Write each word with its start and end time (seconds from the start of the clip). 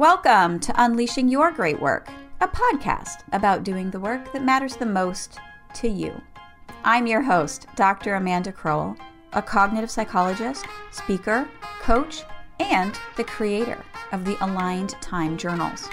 Welcome 0.00 0.60
to 0.60 0.72
Unleashing 0.82 1.28
Your 1.28 1.52
Great 1.52 1.78
Work, 1.78 2.08
a 2.40 2.48
podcast 2.48 3.22
about 3.34 3.64
doing 3.64 3.90
the 3.90 4.00
work 4.00 4.32
that 4.32 4.42
matters 4.42 4.74
the 4.74 4.86
most 4.86 5.38
to 5.74 5.90
you. 5.90 6.18
I'm 6.84 7.06
your 7.06 7.20
host, 7.20 7.66
Dr. 7.76 8.14
Amanda 8.14 8.50
Crowell, 8.50 8.96
a 9.34 9.42
cognitive 9.42 9.90
psychologist, 9.90 10.64
speaker, 10.90 11.46
coach, 11.82 12.22
and 12.60 12.98
the 13.18 13.24
creator 13.24 13.84
of 14.12 14.24
the 14.24 14.42
Aligned 14.42 14.92
Time 15.02 15.36
Journals. 15.36 15.86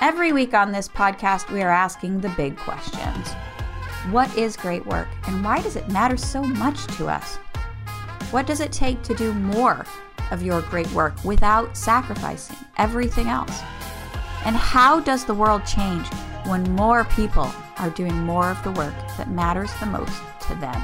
Every 0.00 0.32
week 0.32 0.52
on 0.52 0.72
this 0.72 0.88
podcast, 0.88 1.48
we 1.52 1.62
are 1.62 1.70
asking 1.70 2.20
the 2.20 2.30
big 2.30 2.56
questions 2.56 3.34
What 4.10 4.36
is 4.36 4.56
great 4.56 4.84
work, 4.84 5.06
and 5.28 5.44
why 5.44 5.62
does 5.62 5.76
it 5.76 5.88
matter 5.90 6.16
so 6.16 6.42
much 6.42 6.84
to 6.96 7.06
us? 7.06 7.36
What 8.32 8.48
does 8.48 8.58
it 8.58 8.72
take 8.72 9.00
to 9.02 9.14
do 9.14 9.32
more 9.32 9.86
of 10.30 10.42
your 10.42 10.62
great 10.62 10.90
work 10.92 11.22
without 11.24 11.76
sacrificing 11.76 12.56
everything 12.78 13.28
else? 13.28 13.60
And 14.44 14.56
how 14.56 15.00
does 15.00 15.24
the 15.24 15.34
world 15.34 15.64
change 15.66 16.06
when 16.46 16.74
more 16.74 17.04
people 17.04 17.50
are 17.78 17.90
doing 17.90 18.14
more 18.14 18.50
of 18.50 18.62
the 18.62 18.72
work 18.72 18.94
that 19.16 19.30
matters 19.30 19.72
the 19.80 19.86
most 19.86 20.22
to 20.48 20.54
them? 20.56 20.80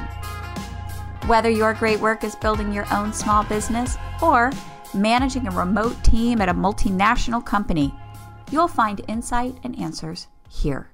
Whether 1.27 1.49
your 1.49 1.73
great 1.73 1.99
work 1.99 2.23
is 2.23 2.35
building 2.35 2.73
your 2.73 2.85
own 2.93 3.13
small 3.13 3.43
business 3.43 3.97
or 4.21 4.51
managing 4.93 5.47
a 5.47 5.51
remote 5.51 6.03
team 6.03 6.41
at 6.41 6.49
a 6.49 6.53
multinational 6.53 7.43
company, 7.43 7.93
you'll 8.51 8.67
find 8.67 9.01
insight 9.07 9.55
and 9.63 9.77
answers 9.79 10.27
here. 10.49 10.92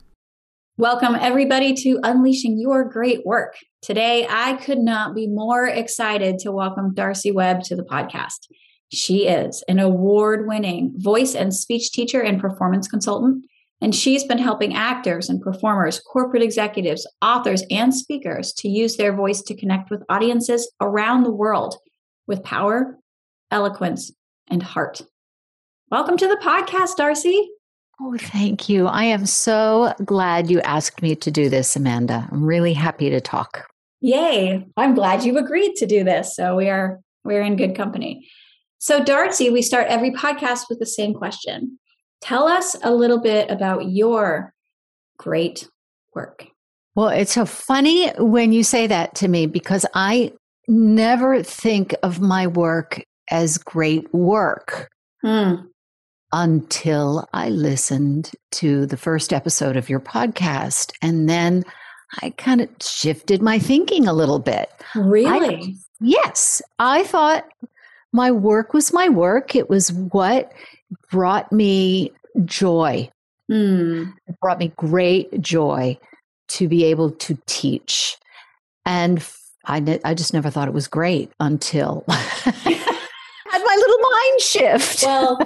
Welcome, 0.79 1.15
everybody, 1.15 1.73
to 1.73 1.99
Unleashing 2.03 2.57
Your 2.57 2.85
Great 2.85 3.25
Work. 3.25 3.57
Today, 3.81 4.25
I 4.29 4.53
could 4.53 4.77
not 4.77 5.13
be 5.13 5.27
more 5.27 5.67
excited 5.67 6.39
to 6.39 6.53
welcome 6.53 6.93
Darcy 6.93 7.31
Webb 7.31 7.63
to 7.63 7.75
the 7.75 7.83
podcast. 7.83 8.47
She 8.89 9.27
is 9.27 9.61
an 9.67 9.79
award 9.79 10.47
winning 10.47 10.93
voice 10.95 11.35
and 11.35 11.53
speech 11.53 11.91
teacher 11.91 12.21
and 12.21 12.39
performance 12.39 12.88
consultant, 12.88 13.45
and 13.81 13.93
she's 13.93 14.23
been 14.23 14.38
helping 14.38 14.73
actors 14.73 15.27
and 15.27 15.41
performers, 15.41 15.99
corporate 15.99 16.44
executives, 16.44 17.05
authors, 17.21 17.61
and 17.69 17.93
speakers 17.93 18.53
to 18.53 18.69
use 18.69 18.95
their 18.95 19.14
voice 19.14 19.41
to 19.41 19.58
connect 19.58 19.91
with 19.91 20.05
audiences 20.08 20.71
around 20.80 21.23
the 21.23 21.36
world 21.36 21.75
with 22.25 22.41
power, 22.41 22.97
eloquence, 23.52 24.14
and 24.47 24.64
heart. 24.64 25.02
Welcome 25.91 26.16
to 26.16 26.27
the 26.30 26.39
podcast, 26.41 26.95
Darcy. 26.95 27.49
Oh, 28.02 28.16
thank 28.17 28.69
you. 28.69 28.88
I 28.88 29.03
am 29.03 29.25
so 29.25 29.94
glad 30.05 30.50
you 30.50 30.61
asked 30.61 31.02
me 31.02 31.16
to 31.17 31.30
do 31.30 31.50
this, 31.50 31.75
Amanda. 31.75 32.28
I'm 32.31 32.45
really 32.45 32.73
happy 32.73 33.09
to 33.09 33.19
talk. 33.19 33.67
Yay. 34.00 34.66
I'm 34.78 34.95
glad 34.95 35.25
you 35.25 35.38
agreed 35.38 35.75
to 35.75 35.86
do 35.86 36.05
this. 36.05 36.33
So 36.33 36.55
we 36.55 36.70
are 36.70 37.00
we're 37.25 37.42
in 37.42 37.58
good 37.58 37.75
company. 37.75 38.25
So 38.77 39.03
Darcy, 39.03 39.50
we 39.50 39.61
start 39.61 39.88
every 39.88 40.11
podcast 40.11 40.70
with 40.70 40.80
the 40.80 40.86
same 40.86 41.14
question. 41.14 41.77
Tell 42.22 42.47
us 42.47 42.77
a 42.83 42.94
little 42.94 43.20
bit 43.20 43.52
about 43.52 43.89
your 43.89 44.53
great 45.17 45.67
work. 46.16 46.47
Well, 46.95 47.09
it's 47.09 47.33
so 47.33 47.45
funny 47.45 48.09
when 48.17 48.53
you 48.53 48.64
say 48.64 48.88
that 48.88 49.16
to 49.16 49.27
me 49.27 49.45
because 49.45 49.86
I 49.94 50.31
never 50.70 51.44
think 51.44 51.94
of 52.02 52.22
my 52.22 52.47
work 52.47 53.03
as 53.30 53.58
great 53.58 54.14
work. 54.14 54.89
Hmm 55.22 55.69
until 56.31 57.27
I 57.33 57.49
listened 57.49 58.31
to 58.52 58.85
the 58.85 58.97
first 58.97 59.33
episode 59.33 59.75
of 59.75 59.89
your 59.89 59.99
podcast. 59.99 60.91
And 61.02 61.30
then 61.30 61.63
I 62.21 62.31
kind 62.31 62.61
of 62.61 62.69
shifted 62.81 63.41
my 63.41 63.59
thinking 63.59 64.08
a 64.08 64.13
little 64.13 64.39
bit. 64.39 64.69
Really? 64.95 65.55
I, 65.55 65.73
yes. 65.99 66.61
I 66.77 67.03
thought 67.03 67.47
my 68.11 68.31
work 68.31 68.73
was 68.73 68.94
my 68.94 69.09
work, 69.09 69.55
it 69.55 69.69
was 69.69 69.91
what 69.91 70.52
brought 71.11 71.52
me 71.52 72.11
joy. 72.45 73.09
Mm. 73.52 74.14
It 74.27 74.39
brought 74.39 74.59
me 74.59 74.71
great 74.75 75.41
joy 75.41 75.97
to 76.49 76.67
be 76.67 76.86
able 76.86 77.11
to 77.11 77.38
teach. 77.45 78.17
And 78.86 79.23
I, 79.65 79.99
I 80.04 80.14
just 80.14 80.33
never 80.33 80.49
thought 80.49 80.67
it 80.67 80.73
was 80.73 80.87
great 80.87 81.31
until 81.39 82.05
had 83.52 83.61
my 83.65 83.76
little 83.76 83.99
mind 83.99 84.42
shift. 84.42 85.04
well, 85.04 85.39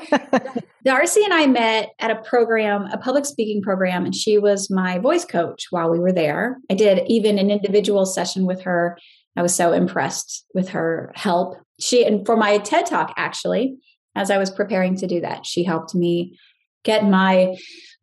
Darcy 0.84 1.24
and 1.24 1.34
I 1.34 1.48
met 1.48 1.90
at 2.00 2.12
a 2.12 2.22
program, 2.22 2.84
a 2.92 2.98
public 2.98 3.26
speaking 3.26 3.62
program, 3.62 4.06
and 4.06 4.14
she 4.14 4.38
was 4.38 4.70
my 4.70 5.00
voice 5.00 5.26
coach 5.26 5.68
while 5.70 5.90
we 5.90 6.00
were 6.00 6.12
there. 6.12 6.58
I 6.70 6.74
did 6.74 7.04
even 7.08 7.40
an 7.40 7.50
individual 7.50 8.06
session 8.06 8.46
with 8.46 8.62
her. 8.64 8.98
I 9.36 9.42
was 9.42 9.56
so 9.56 9.72
impressed 9.72 10.46
with 10.54 10.70
her 10.70 11.12
help. 11.16 11.58
She, 11.80 12.06
and 12.06 12.26
for 12.26 12.36
my 12.36 12.58
TED 12.60 12.86
talk, 12.86 13.14
actually, 13.18 13.78
as 14.16 14.30
I 14.30 14.38
was 14.38 14.52
preparing 14.52 14.96
to 14.98 15.08
do 15.08 15.22
that, 15.22 15.46
she 15.46 15.64
helped 15.64 15.96
me 15.96 16.38
get 16.84 17.06
my 17.06 17.56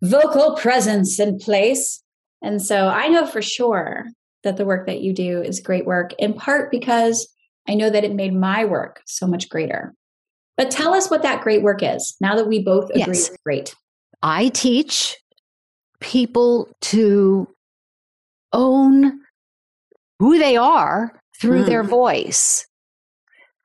vocal 0.03 0.56
presence 0.56 1.21
in 1.21 1.38
place. 1.38 2.03
And 2.43 2.61
so 2.61 2.88
I 2.88 3.09
know 3.09 3.27
for 3.27 3.43
sure 3.43 4.06
that 4.43 4.56
the 4.56 4.65
work 4.65 4.87
that 4.87 5.03
you 5.03 5.12
do 5.12 5.43
is 5.43 5.61
great 5.61 5.84
work, 5.84 6.15
in 6.19 6.32
part 6.32 6.71
because 6.71 7.28
I 7.69 7.75
know 7.75 7.91
that 7.91 8.04
it 8.04 8.15
made 8.15 8.34
my 8.34 8.65
work 8.65 9.03
so 9.06 9.26
much 9.26 9.48
greater. 9.48 9.94
But 10.56 10.71
tell 10.71 10.93
us 10.93 11.10
what 11.10 11.22
that 11.22 11.43
great 11.43 11.62
work 11.62 11.82
is 11.82 12.16
now 12.21 12.37
that 12.37 12.47
we 12.47 12.62
both 12.62 12.91
agree 12.91 13.16
yes. 13.16 13.31
great. 13.44 13.75
I 14.22 14.48
teach 14.48 15.16
people 16.00 16.69
to 16.82 17.49
own 18.53 19.20
who 20.19 20.38
they 20.38 20.56
are 20.56 21.19
through 21.41 21.62
mm. 21.62 21.66
their 21.66 21.82
voice. 21.82 22.66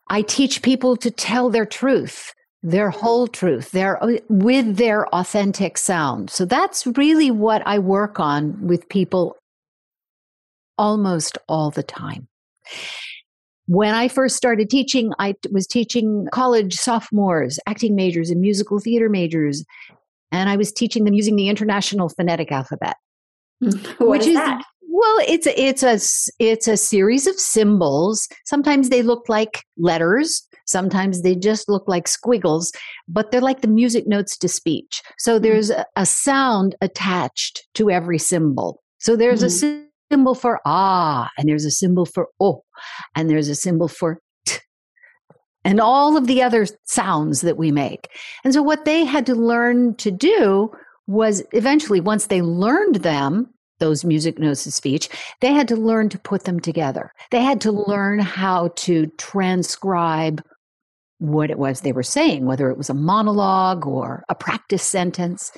I 0.09 0.21
teach 0.21 0.61
people 0.61 0.95
to 0.97 1.11
tell 1.11 1.49
their 1.49 1.65
truth, 1.65 2.33
their 2.63 2.91
whole 2.91 3.27
truth, 3.27 3.71
their 3.71 3.99
with 4.29 4.77
their 4.77 5.07
authentic 5.13 5.77
sound. 5.77 6.29
So 6.29 6.45
that's 6.45 6.85
really 6.87 7.31
what 7.31 7.61
I 7.65 7.79
work 7.79 8.19
on 8.19 8.67
with 8.67 8.87
people 8.87 9.35
almost 10.77 11.37
all 11.49 11.71
the 11.71 11.83
time. 11.83 12.27
When 13.67 13.93
I 13.93 14.07
first 14.07 14.35
started 14.35 14.69
teaching, 14.69 15.11
I 15.19 15.35
was 15.51 15.65
teaching 15.65 16.27
college 16.31 16.75
sophomores, 16.75 17.59
acting 17.65 17.95
majors, 17.95 18.29
and 18.29 18.39
musical 18.39 18.79
theater 18.79 19.09
majors. 19.09 19.65
And 20.31 20.49
I 20.49 20.55
was 20.55 20.71
teaching 20.71 21.05
them 21.05 21.13
using 21.13 21.35
the 21.35 21.49
International 21.49 22.09
Phonetic 22.09 22.51
Alphabet. 22.51 22.95
what 23.59 23.99
which 23.99 24.21
is, 24.21 24.27
is 24.27 24.33
that? 24.35 24.63
Well, 24.81 25.17
it's 25.27 25.47
a, 25.47 25.61
it's 25.61 25.83
a 25.83 25.99
it's 26.39 26.67
a 26.67 26.77
series 26.77 27.27
of 27.27 27.35
symbols. 27.35 28.27
Sometimes 28.45 28.89
they 28.89 29.01
look 29.01 29.27
like 29.27 29.63
letters. 29.77 30.47
Sometimes 30.67 31.21
they 31.21 31.35
just 31.35 31.69
look 31.69 31.83
like 31.87 32.07
squiggles, 32.07 32.71
but 33.07 33.29
they're 33.29 33.41
like 33.41 33.61
the 33.61 33.67
music 33.67 34.07
notes 34.07 34.37
to 34.37 34.47
speech. 34.47 35.01
So 35.17 35.37
hmm. 35.37 35.43
there's 35.43 35.69
a, 35.69 35.85
a 35.95 36.05
sound 36.05 36.75
attached 36.81 37.67
to 37.75 37.89
every 37.91 38.17
symbol. 38.17 38.81
So 38.99 39.15
there's 39.15 39.43
mm-hmm. 39.43 39.65
a 39.65 39.84
symbol 40.11 40.35
for 40.35 40.59
ah, 40.65 41.29
and 41.37 41.47
there's 41.47 41.65
a 41.65 41.71
symbol 41.71 42.05
for 42.05 42.27
oh, 42.39 42.63
and 43.15 43.29
there's 43.29 43.49
a 43.49 43.55
symbol 43.55 43.87
for 43.87 44.19
t, 44.45 44.57
and 45.63 45.79
all 45.79 46.17
of 46.17 46.27
the 46.27 46.41
other 46.41 46.65
sounds 46.85 47.41
that 47.41 47.57
we 47.57 47.71
make. 47.71 48.09
And 48.43 48.53
so, 48.53 48.61
what 48.61 48.85
they 48.85 49.05
had 49.05 49.25
to 49.27 49.35
learn 49.35 49.95
to 49.95 50.11
do 50.11 50.71
was 51.07 51.43
eventually, 51.51 51.99
once 51.99 52.27
they 52.27 52.41
learned 52.41 52.95
them, 52.95 53.49
those 53.79 54.05
music 54.05 54.39
notes 54.39 54.65
of 54.65 54.73
speech, 54.73 55.09
they 55.41 55.51
had 55.51 55.67
to 55.67 55.75
learn 55.75 56.09
to 56.09 56.19
put 56.19 56.45
them 56.45 56.59
together. 56.59 57.11
They 57.31 57.41
had 57.41 57.61
to 57.61 57.71
learn 57.71 58.19
how 58.19 58.69
to 58.77 59.07
transcribe 59.17 60.41
what 61.19 61.49
it 61.49 61.57
was 61.59 61.81
they 61.81 61.91
were 61.91 62.03
saying, 62.03 62.45
whether 62.45 62.69
it 62.69 62.77
was 62.77 62.89
a 62.89 62.93
monologue 62.93 63.85
or 63.85 64.23
a 64.29 64.35
practice 64.35 64.83
sentence. 64.83 65.51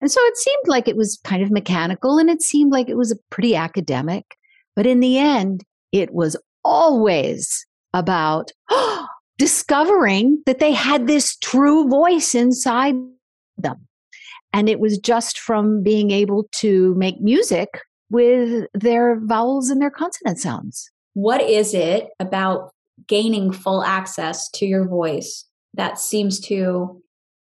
And 0.00 0.10
so 0.10 0.20
it 0.24 0.36
seemed 0.36 0.66
like 0.66 0.88
it 0.88 0.96
was 0.96 1.20
kind 1.24 1.42
of 1.42 1.50
mechanical 1.50 2.18
and 2.18 2.28
it 2.28 2.42
seemed 2.42 2.72
like 2.72 2.88
it 2.88 2.96
was 2.96 3.10
a 3.10 3.18
pretty 3.30 3.56
academic. 3.56 4.36
But 4.74 4.86
in 4.86 5.00
the 5.00 5.18
end, 5.18 5.64
it 5.92 6.12
was 6.12 6.36
always 6.64 7.66
about 7.94 8.52
oh, 8.70 9.06
discovering 9.38 10.42
that 10.46 10.58
they 10.60 10.72
had 10.72 11.06
this 11.06 11.36
true 11.36 11.88
voice 11.88 12.34
inside 12.34 12.94
them. 13.58 13.86
And 14.52 14.68
it 14.68 14.80
was 14.80 14.98
just 14.98 15.38
from 15.38 15.82
being 15.82 16.10
able 16.10 16.48
to 16.52 16.94
make 16.94 17.20
music 17.20 17.80
with 18.10 18.66
their 18.72 19.18
vowels 19.20 19.70
and 19.70 19.80
their 19.80 19.90
consonant 19.90 20.38
sounds. 20.38 20.90
What 21.14 21.42
is 21.42 21.74
it 21.74 22.08
about 22.20 22.72
gaining 23.06 23.52
full 23.52 23.82
access 23.82 24.48
to 24.50 24.66
your 24.66 24.86
voice 24.86 25.44
that 25.74 25.98
seems 25.98 26.40
to 26.40 27.02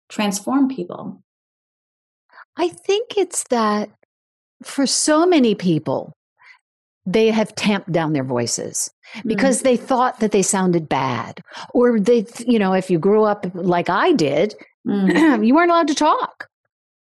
transform 0.08 0.68
people? 0.68 1.22
I 2.56 2.68
think 2.68 3.16
it's 3.16 3.44
that 3.48 3.90
for 4.62 4.86
so 4.86 5.26
many 5.26 5.54
people, 5.54 6.12
they 7.04 7.30
have 7.30 7.54
tamped 7.54 7.90
down 7.90 8.12
their 8.12 8.24
voices 8.24 8.90
because 9.26 9.60
mm. 9.60 9.64
they 9.64 9.76
thought 9.76 10.20
that 10.20 10.30
they 10.30 10.42
sounded 10.42 10.88
bad. 10.88 11.40
Or 11.74 11.98
they, 11.98 12.26
you 12.46 12.58
know, 12.58 12.72
if 12.72 12.90
you 12.90 12.98
grew 12.98 13.24
up 13.24 13.46
like 13.54 13.88
I 13.90 14.12
did, 14.12 14.54
mm. 14.86 15.44
you 15.46 15.54
weren't 15.54 15.70
allowed 15.70 15.88
to 15.88 15.94
talk. 15.94 16.48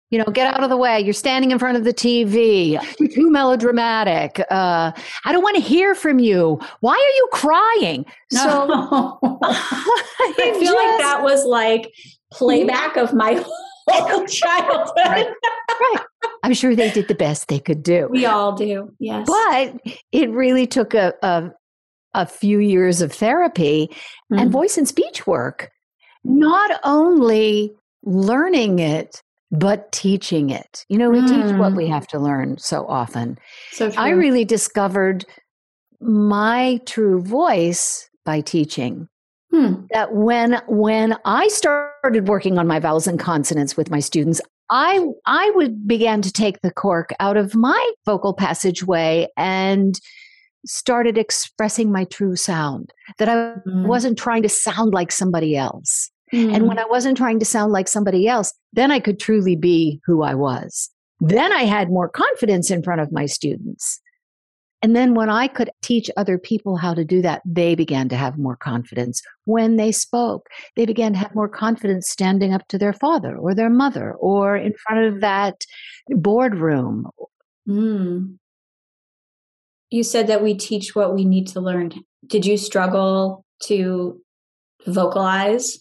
you 0.10 0.18
know, 0.18 0.26
get 0.26 0.54
out 0.54 0.62
of 0.62 0.70
the 0.70 0.78
way. 0.78 1.00
You're 1.00 1.14
standing 1.14 1.52
in 1.52 1.60
front 1.60 1.78
of 1.78 1.86
the 1.86 1.94
TV. 1.94 2.72
You're 3.00 3.10
too 3.10 3.32
melodramatic. 3.32 4.42
Uh, 4.52 4.92
I 5.24 5.32
don't 5.32 5.42
want 5.42 5.56
to 5.56 5.62
hear 5.62 5.96
from 5.96 6.20
you. 6.20 6.60
Why 6.82 6.94
are 6.94 7.16
you 7.16 7.30
crying? 7.32 8.06
So 8.30 8.40
I 9.24 10.34
feel 10.36 10.62
just, 10.62 10.76
like 10.76 10.98
that 11.00 11.20
was 11.24 11.46
like 11.46 11.94
playback 12.32 12.98
of 12.98 13.14
my 13.14 13.44
whole 13.90 14.26
childhood. 14.28 14.94
Right. 14.98 15.28
right. 15.70 16.06
I'm 16.44 16.54
sure 16.54 16.76
they 16.76 16.92
did 16.92 17.08
the 17.08 17.16
best 17.16 17.48
they 17.48 17.60
could 17.60 17.84
do. 17.84 18.08
We 18.10 18.26
all 18.26 18.54
do. 18.54 18.94
Yes. 19.00 19.28
But 19.28 19.82
it 20.12 20.30
really 20.32 20.68
took 20.68 20.94
a, 20.94 21.14
a, 21.22 21.52
a 22.14 22.26
few 22.26 22.60
years 22.60 23.02
of 23.02 23.12
therapy 23.12 23.90
mm. 24.32 24.42
and 24.42 24.52
voice 24.52 24.78
and 24.78 24.88
speech 24.88 25.28
work, 25.28 25.70
not 26.24 26.80
only 26.84 27.74
learning 28.04 28.80
it, 28.80 29.22
but 29.52 29.92
teaching 29.92 30.50
it. 30.50 30.86
You 30.90 30.98
know, 30.98 31.10
we 31.10 31.20
mm. 31.20 31.28
teach 31.28 31.56
what 31.58 31.74
we 31.74 31.86
mm. 31.86 31.90
have 31.90 32.08
to 32.08 32.20
learn 32.20 32.58
so 32.58 32.88
often. 32.88 33.38
So 33.72 33.92
true. 33.92 34.02
I 34.02 34.10
really 34.10 34.46
discovered 34.46 35.26
my 36.00 36.80
true 36.86 37.22
voice 37.22 38.10
by 38.26 38.42
teaching. 38.42 39.08
Hmm. 39.52 39.86
That 39.92 40.14
when 40.14 40.62
when 40.68 41.18
I 41.26 41.48
started 41.50 42.28
working 42.28 42.58
on 42.58 42.68
my 42.68 42.80
vowels 42.80 43.06
and 43.06 43.20
consonants 43.20 43.76
with 43.76 43.92
my 43.92 44.00
students, 44.00 44.40
I 44.70 45.06
I 45.26 45.52
would 45.56 45.88
began 45.88 46.22
to 46.22 46.32
take 46.32 46.62
the 46.62 46.72
cork 46.72 47.12
out 47.20 47.36
of 47.36 47.54
my 47.54 47.92
vocal 48.06 48.34
passageway 48.34 49.28
and 49.36 50.00
started 50.66 51.18
expressing 51.18 51.92
my 51.92 52.06
true 52.06 52.36
sound. 52.36 52.94
That 53.18 53.28
I 53.28 53.56
mm. 53.68 53.88
wasn't 53.88 54.18
trying 54.18 54.44
to 54.44 54.50
sound 54.50 54.94
like 54.94 55.12
somebody 55.12 55.58
else. 55.58 56.10
Mm. 56.34 56.56
And 56.56 56.68
when. 56.68 56.80
I 56.80 56.86
wasn't 56.86 57.18
trying 57.18 57.40
to 57.40 57.46
sound 57.46 57.74
like 57.74 57.90
somebody 57.90 58.28
else, 58.28 58.54
then 58.72 58.90
I 58.90 59.00
could 59.00 59.20
truly 59.20 59.58
be 59.58 60.00
who 60.06 60.24
I 60.24 60.34
was. 60.34 60.90
Then 61.20 61.52
I 61.52 61.64
had 61.64 61.90
more 61.90 62.10
confidence 62.10 62.72
in 62.72 62.84
front 62.84 63.02
of 63.02 63.12
my 63.12 63.26
students. 63.26 64.00
And 64.82 64.96
then 64.96 65.14
when 65.14 65.30
I 65.30 65.48
could 65.48 65.70
teach 65.84 66.10
other 66.18 66.38
people 66.38 66.76
how 66.76 66.94
to 66.94 67.06
do 67.06 67.22
that, 67.22 67.42
they 67.46 67.76
began 67.76 68.10
to 68.10 68.16
have 68.16 68.38
more 68.38 68.56
confidence. 68.56 69.22
When 69.46 69.76
they 69.76 69.92
spoke, 69.92 70.48
they 70.76 70.86
began 70.86 71.14
to 71.14 71.20
have 71.20 71.36
more 71.36 71.50
confidence 71.50 72.10
standing 72.10 72.54
up 72.54 72.68
to 72.70 72.80
their 72.80 72.94
father 72.94 73.38
or 73.38 73.54
their 73.54 73.70
mother 73.70 74.14
or 74.14 74.56
in 74.58 74.74
front 74.74 75.06
of 75.14 75.22
that 75.22 75.62
boardroom. 76.10 77.08
Mm. 77.70 78.38
You 79.92 80.04
said 80.04 80.28
that 80.28 80.42
we 80.42 80.56
teach 80.56 80.96
what 80.96 81.14
we 81.14 81.26
need 81.26 81.48
to 81.50 81.62
learn. 81.62 81.92
Did 82.26 82.46
you 82.46 82.58
struggle 82.58 83.46
to 83.64 84.20
vocalize 84.88 85.78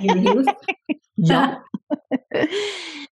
your 0.00 0.16
youth? 0.16 0.46
yeah. 1.16 1.56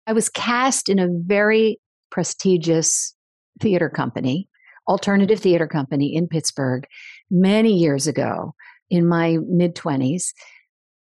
I 0.07 0.13
was 0.13 0.29
cast 0.29 0.89
in 0.89 0.99
a 0.99 1.09
very 1.11 1.81
prestigious 2.11 3.15
theater 3.61 3.91
company, 3.91 4.49
alternative 4.89 5.41
theater 5.41 5.67
company 5.67 6.15
in 6.15 6.27
Pittsburgh, 6.27 6.87
many 7.31 7.73
years 7.73 8.07
ago 8.07 8.55
in 8.91 9.07
my 9.07 9.39
mid 9.47 9.75
20s 9.75 10.33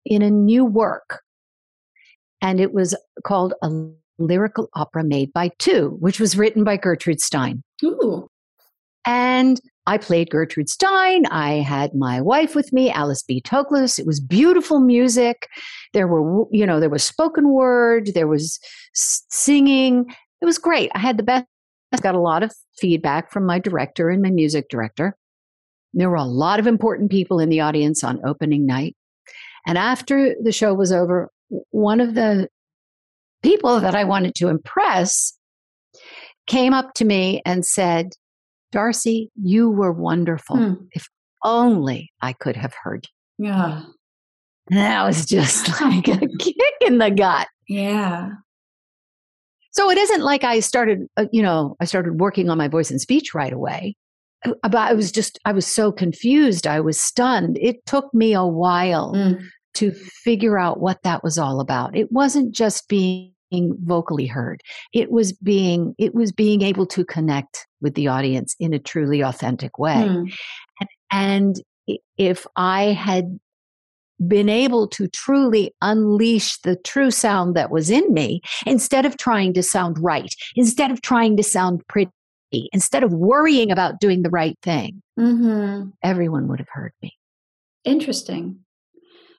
in 0.05 0.23
a 0.23 0.31
new 0.31 0.65
work. 0.65 1.23
And 2.41 2.61
it 2.61 2.73
was 2.73 2.97
called 3.25 3.55
A 3.63 3.71
Lyrical 4.19 4.69
Opera 4.75 5.05
Made 5.05 5.33
by 5.33 5.51
Two, 5.59 5.97
which 6.01 6.21
was 6.21 6.37
written 6.37 6.63
by 6.63 6.77
Gertrude 6.77 7.21
Stein. 7.21 7.63
Ooh. 7.83 8.29
And 9.07 9.61
I 9.87 9.99
played 9.99 10.31
Gertrude 10.31 10.71
Stein. 10.71 11.27
I 11.27 11.55
had 11.55 11.95
my 11.95 12.21
wife 12.21 12.55
with 12.55 12.73
me, 12.73 12.91
Alice 12.91 13.23
B. 13.23 13.43
Toklas. 13.43 13.99
It 13.99 14.07
was 14.07 14.19
beautiful 14.21 14.81
music. 14.81 15.49
There 15.93 16.07
were, 16.07 16.47
you 16.51 16.65
know, 16.65 16.81
there 16.81 16.89
was 16.89 17.05
spoken 17.05 17.51
word, 17.51 18.11
there 18.15 18.29
was 18.29 18.59
singing. 18.95 20.07
It 20.41 20.45
was 20.45 20.59
great. 20.59 20.91
I 20.95 20.99
had 20.99 21.17
the 21.17 21.23
best. 21.23 21.47
I 21.95 22.03
got 22.03 22.15
a 22.15 22.21
lot 22.21 22.43
of 22.43 22.53
feedback 22.77 23.31
from 23.31 23.47
my 23.47 23.59
director 23.59 24.11
and 24.11 24.23
my 24.23 24.31
music 24.31 24.69
director. 24.69 25.17
There 25.93 26.11
were 26.11 26.17
a 26.17 26.25
lot 26.25 26.59
of 26.59 26.67
important 26.67 27.11
people 27.11 27.39
in 27.39 27.49
the 27.49 27.61
audience 27.61 28.03
on 28.03 28.21
opening 28.25 28.67
night. 28.67 28.97
And 29.67 29.79
after 29.79 30.35
the 30.43 30.53
show 30.53 30.75
was 30.75 30.93
over, 30.93 31.31
one 31.71 32.01
of 32.01 32.15
the 32.15 32.49
people 33.43 33.81
that 33.81 33.95
I 33.95 34.05
wanted 34.05 34.35
to 34.37 34.49
impress 34.49 35.39
came 36.47 36.75
up 36.75 36.95
to 36.95 37.05
me 37.05 37.43
and 37.47 37.65
said, 37.65 38.13
Darcy, 38.73 39.31
you 39.41 39.71
were 39.71 39.93
wonderful. 39.93 40.57
Hmm. 40.57 40.75
If 40.93 41.09
only 41.45 42.11
I 42.21 42.33
could 42.33 42.57
have 42.57 42.75
heard 42.83 43.07
you. 43.39 43.47
Yeah. 43.47 43.83
And 44.71 44.79
that 44.79 45.05
was 45.05 45.27
just 45.27 45.69
like 45.81 46.09
a 46.09 46.19
kick 46.39 46.57
in 46.81 46.99
the 46.99 47.11
gut. 47.11 47.49
Yeah. 47.69 48.31
So 49.75 49.91
it 49.91 49.99
isn't 49.99 50.23
like 50.23 50.45
I 50.45 50.61
started, 50.61 51.07
uh, 51.17 51.27
you 51.33 51.43
know, 51.43 51.77
I 51.81 51.85
started 51.85 52.21
working 52.21 52.49
on 52.49 52.59
my 52.59 52.69
voice 52.69 52.91
and 52.91 53.01
speech 53.01 53.35
right 53.35 53.53
away. 53.53 53.97
Uh, 54.47 54.53
but 54.63 54.77
I 54.77 54.95
was 54.95 55.11
just, 55.11 55.39
I 55.45 55.53
was 55.53 55.67
so 55.67 55.91
confused. 55.91 56.67
I 56.67 56.81
was 56.81 57.01
stunned. 57.01 57.59
It 57.61 57.85
took 57.87 58.13
me 58.15 58.35
a 58.35 58.47
while 58.47 59.15
mm. 59.15 59.43
to 59.75 59.93
figure 59.93 60.59
out 60.59 60.81
what 60.81 61.03
that 61.03 61.25
was 61.25 61.39
all 61.39 61.61
about. 61.61 61.97
It 61.97 62.13
wasn't 62.13 62.55
just 62.55 62.89
being 62.89 63.33
vocally 63.53 64.27
heard. 64.27 64.61
It 64.93 65.11
was 65.11 65.33
being 65.33 65.95
it 65.99 66.15
was 66.15 66.33
being 66.33 66.63
able 66.63 66.87
to 66.87 67.05
connect 67.05 67.67
with 67.81 67.95
the 67.95 68.09
audience 68.09 68.55
in 68.59 68.75
a 68.75 68.79
truly 68.79 69.23
authentic 69.23 69.79
way. 69.79 69.95
Mm. 69.95 70.33
And, 70.81 70.89
and 71.11 71.99
if 72.17 72.47
I 72.57 72.85
had 72.93 73.39
been 74.27 74.49
able 74.49 74.87
to 74.89 75.09
truly 75.09 75.75
unleash 75.83 76.59
the 76.61 76.77
true 76.77 77.11
sound 77.11 77.55
that 77.57 77.71
was 77.71 77.91
in 77.91 78.13
me 78.13 78.41
instead 78.67 79.07
of 79.07 79.17
trying 79.17 79.53
to 79.55 79.63
sound 79.63 79.99
right, 79.99 80.35
instead 80.57 80.91
of 80.91 81.03
trying 81.03 81.37
to 81.37 81.43
sound 81.43 81.83
pretty, 81.89 82.11
instead 82.73 83.03
of 83.03 83.13
worrying 83.13 83.71
about 83.71 84.01
doing 84.01 84.23
the 84.23 84.31
right 84.31 84.57
thing, 84.63 85.03
mm-hmm. 85.19 85.89
everyone 86.03 86.49
would 86.49 86.61
have 86.61 86.69
heard 86.71 86.93
me. 87.03 87.13
Interesting. 87.85 88.61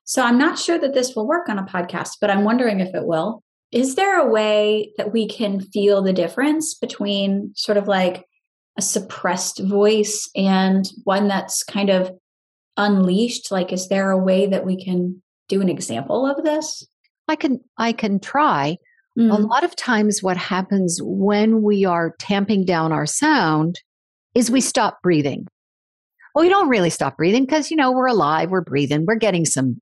So 0.04 0.22
I'm 0.24 0.38
not 0.38 0.60
sure 0.60 0.77
that 0.77 0.94
this 0.94 1.16
will 1.16 1.27
work 1.27 1.50
on 1.50 1.57
a 1.57 1.63
podcast, 1.63 2.18
but 2.22 2.30
I'm 2.30 2.44
wondering 2.44 2.80
if 2.80 2.94
it 2.94 3.06
will. 3.06 3.42
Is 3.72 3.95
there 3.95 4.19
a 4.19 4.30
way 4.30 4.92
that 4.98 5.12
we 5.12 5.27
can 5.27 5.60
feel 5.60 6.01
the 6.01 6.13
difference 6.13 6.75
between 6.75 7.51
sort 7.56 7.77
of 7.77 7.88
like 7.88 8.24
a 8.77 8.81
suppressed 8.81 9.60
voice 9.60 10.30
and 10.36 10.86
one 11.04 11.27
that's 11.27 11.63
kind 11.63 11.89
of 11.89 12.12
unleashed? 12.77 13.51
Like, 13.51 13.72
is 13.72 13.88
there 13.88 14.12
a 14.12 14.18
way 14.18 14.48
that 14.48 14.66
we 14.66 14.83
can 14.83 15.22
do 15.48 15.62
an 15.62 15.69
example 15.69 16.25
of 16.25 16.44
this? 16.44 16.86
I 17.27 17.36
can 17.36 17.60
I 17.77 17.92
can 17.92 18.19
try. 18.19 18.77
Mm. 19.18 19.31
A 19.31 19.42
lot 19.42 19.63
of 19.63 19.75
times 19.75 20.22
what 20.22 20.38
happens 20.38 21.00
when 21.01 21.62
we 21.62 21.86
are 21.86 22.16
tamping 22.19 22.66
down 22.66 22.92
our 22.92 23.06
sound 23.06 23.80
is 24.33 24.51
we 24.51 24.62
stop 24.62 25.01
breathing. 25.01 25.48
Well, 26.33 26.44
we 26.44 26.50
don't 26.50 26.68
really 26.68 26.89
stop 26.89 27.16
breathing 27.16 27.45
because 27.45 27.72
you 27.72 27.77
know 27.77 27.92
we're 27.92 28.07
alive, 28.07 28.51
we're 28.51 28.62
breathing, 28.62 29.06
we're 29.06 29.16
getting 29.16 29.45
some 29.45 29.80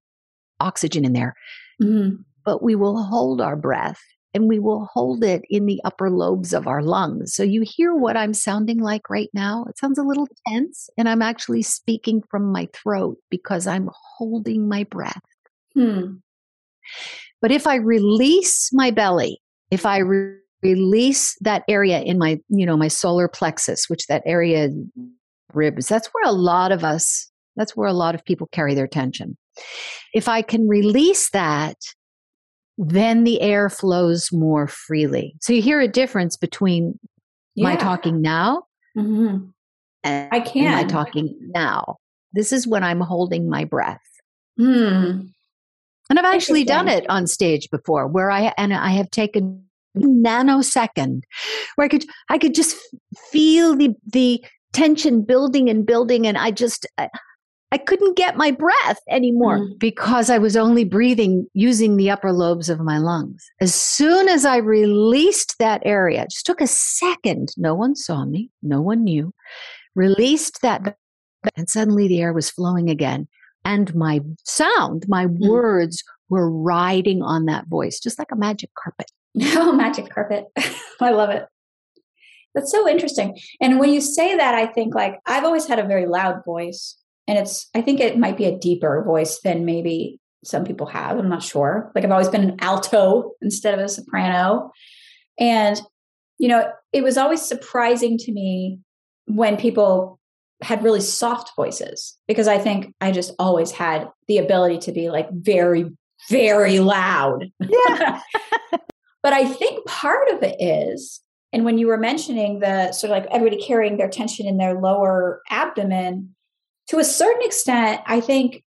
oxygen 0.60 1.04
in 1.04 1.14
there. 1.14 1.34
Mm 1.82 2.24
but 2.46 2.64
we 2.64 2.76
will 2.76 3.02
hold 3.02 3.42
our 3.42 3.56
breath 3.56 4.00
and 4.34 4.48
we 4.48 4.60
will 4.60 4.90
hold 4.94 5.24
it 5.24 5.44
in 5.50 5.66
the 5.66 5.82
upper 5.84 6.10
lobes 6.10 6.54
of 6.54 6.68
our 6.68 6.82
lungs. 6.82 7.34
So 7.34 7.44
you 7.44 7.62
hear 7.62 7.94
what 7.94 8.18
I'm 8.18 8.34
sounding 8.34 8.80
like 8.80 9.10
right 9.10 9.30
now? 9.34 9.66
It 9.70 9.78
sounds 9.78 9.98
a 9.98 10.04
little 10.04 10.28
tense, 10.48 10.90
and 10.98 11.08
I'm 11.08 11.22
actually 11.22 11.62
speaking 11.62 12.24
from 12.30 12.52
my 12.52 12.68
throat 12.74 13.18
because 13.30 13.68
I'm 13.68 13.90
holding 13.94 14.68
my 14.68 14.84
breath. 14.86 15.22
Hmm. 15.74 16.16
But 17.42 17.52
if 17.52 17.68
I 17.68 17.76
release 17.76 18.72
my 18.74 18.92
belly, 18.92 19.42
if 19.70 19.86
I 19.86 19.98
re- 20.00 20.38
release 20.62 21.36
that 21.42 21.64
area 21.68 22.00
in 22.02 22.18
my, 22.18 22.40
you 22.50 22.66
know, 22.66 22.78
my 22.78 22.88
solar 22.88 23.28
plexus, 23.28 23.90
which 23.90 24.08
that 24.08 24.24
area 24.26 24.70
ribs, 25.54 25.88
that's 25.88 26.08
where 26.08 26.30
a 26.30 26.34
lot 26.34 26.72
of 26.72 26.84
us, 26.84 27.30
that's 27.56 27.76
where 27.76 27.88
a 27.88 27.94
lot 27.94 28.16
of 28.16 28.26
people 28.26 28.48
carry 28.52 28.74
their 28.74 28.88
tension. 28.88 29.38
If 30.14 30.28
I 30.28 30.42
can 30.42 30.68
release 30.68 31.30
that 31.32 31.78
then 32.78 33.24
the 33.24 33.42
air 33.42 33.70
flows 33.70 34.32
more 34.32 34.68
freely. 34.68 35.36
So 35.42 35.54
you 35.54 35.62
hear 35.62 35.80
a 35.80 35.88
difference 35.88 36.38
between 36.38 37.00
yeah. 37.56 37.64
my 37.66 37.76
talking 37.76 38.22
now 38.22 38.64
mm-hmm. 38.98 39.46
and 40.04 40.30
I 40.32 40.40
can 40.40 40.72
my 40.72 40.84
talking 40.84 41.38
now. 41.54 41.98
This 42.34 42.52
is 42.52 42.66
when 42.66 42.84
I'm 42.84 43.02
holding 43.02 43.50
my 43.50 43.64
breath. 43.64 44.02
Hmm. 44.58 45.22
And 46.10 46.20
I've 46.20 46.26
actually 46.26 46.64
done 46.64 46.88
it 46.88 47.10
on 47.10 47.28
stage 47.28 47.70
before 47.72 48.08
where 48.08 48.30
I 48.30 48.54
and 48.58 48.74
I 48.74 48.90
have 48.90 49.10
taken 49.10 49.64
nanosecond 49.98 51.22
where 51.76 51.86
I 51.86 51.88
could 51.88 52.06
I 52.30 52.38
could 52.38 52.54
just 52.54 52.76
feel 53.32 53.76
the 53.76 53.96
the 54.12 54.44
tension 54.74 55.22
building 55.22 55.70
and 55.70 55.86
building 55.86 56.28
and 56.28 56.38
I 56.38 56.52
just 56.52 56.86
I 56.98 57.10
couldn't 57.78 58.18
get 58.18 58.38
my 58.38 58.52
breath 58.52 59.00
anymore 59.10 59.60
mm. 59.60 59.80
because 59.80 60.30
I 60.30 60.38
was 60.38 60.56
only 60.56 60.84
breathing 60.84 61.48
using 61.54 61.98
the 61.98 62.10
upper 62.10 62.32
lobes 62.32 62.70
of 62.70 62.80
my 62.80 62.98
lungs. 62.98 63.46
As 63.62 63.74
soon 63.74 64.30
as 64.30 64.46
I 64.46 64.58
released 64.58 65.56
that 65.60 65.82
area, 65.86 66.24
it 66.24 66.32
just 66.32 66.46
took 66.46 66.62
a 66.62 66.68
second. 66.68 67.50
No 67.58 67.74
one 67.74 67.96
saw 67.96 68.26
me, 68.26 68.50
no 68.62 68.82
one 68.82 69.04
knew. 69.04 69.34
Released 69.96 70.62
that, 70.62 70.98
and 71.56 71.70
suddenly 71.70 72.08
the 72.08 72.22
air 72.22 72.34
was 72.34 72.50
flowing 72.50 72.90
again. 72.90 73.28
And 73.66 73.94
my 73.96 74.22
sound, 74.44 75.06
my 75.08 75.28
mm. 75.28 75.48
words 75.48 76.04
were 76.30 76.50
riding 76.50 77.22
on 77.22 77.46
that 77.46 77.68
voice, 77.68 78.00
just 78.00 78.20
like 78.20 78.32
a 78.32 78.36
magic 78.36 78.70
carpet. 78.76 79.10
Oh, 79.56 79.72
magic 79.72 80.10
carpet. 80.10 80.46
I 81.02 81.10
love 81.10 81.32
it. 81.32 81.48
That's 82.54 82.72
so 82.72 82.88
interesting. 82.88 83.38
And 83.60 83.80
when 83.80 83.92
you 83.92 84.00
say 84.00 84.38
that, 84.38 84.54
I 84.54 84.68
think 84.68 84.94
like 84.94 85.20
I've 85.26 85.44
always 85.44 85.68
had 85.68 85.80
a 85.80 85.88
very 85.88 86.06
loud 86.06 86.46
voice. 86.46 86.98
And 87.28 87.38
it's, 87.38 87.70
I 87.74 87.82
think 87.82 88.00
it 88.00 88.18
might 88.18 88.38
be 88.38 88.46
a 88.46 88.58
deeper 88.58 89.04
voice 89.06 89.40
than 89.42 89.66
maybe 89.66 90.20
some 90.44 90.66
people 90.66 90.88
have. 90.88 91.18
I'm 91.18 91.30
not 91.30 91.44
sure. 91.44 91.92
Like 91.96 92.04
I've 92.04 92.12
always 92.12 92.30
been 92.30 92.44
an 92.44 92.58
alto 92.60 93.32
instead 93.42 93.74
of 93.74 93.80
a 93.80 93.88
soprano. 93.88 94.72
And, 95.40 95.82
you 96.38 96.48
know, 96.48 96.70
it 96.92 97.04
was 97.04 97.18
always 97.18 97.42
surprising 97.42 98.18
to 98.20 98.32
me 98.32 98.80
when 99.26 99.58
people 99.58 100.20
had 100.62 100.84
really 100.84 101.02
soft 101.02 101.52
voices 101.56 102.18
because 102.28 102.48
I 102.48 102.58
think 102.58 102.94
I 103.02 103.12
just 103.12 103.34
always 103.40 103.72
had 103.72 104.10
the 104.28 104.38
ability 104.38 104.80
to 104.80 104.92
be 104.92 105.10
like 105.10 105.30
very, 105.32 105.86
very 106.30 106.80
loud. 106.80 107.52
Yeah. 107.60 108.20
but 109.24 109.34
I 109.34 109.46
think 109.46 109.86
part 109.86 110.30
of 110.30 110.44
it 110.44 110.56
is, 110.60 111.22
and 111.52 111.66
when 111.66 111.78
you 111.78 111.88
were 111.88 111.98
mentioning 111.98 112.60
the 112.60 112.92
sort 112.92 113.12
of 113.12 113.24
like 113.24 113.32
everybody 113.32 113.62
carrying 113.62 113.98
their 113.98 114.10
tension 114.10 114.48
in 114.48 114.58
their 114.58 114.80
lower 114.80 115.42
abdomen, 115.50 116.36
to 116.90 117.00
a 117.00 117.04
certain 117.04 117.44
extent, 117.44 118.02
I 118.06 118.20
think 118.20 118.64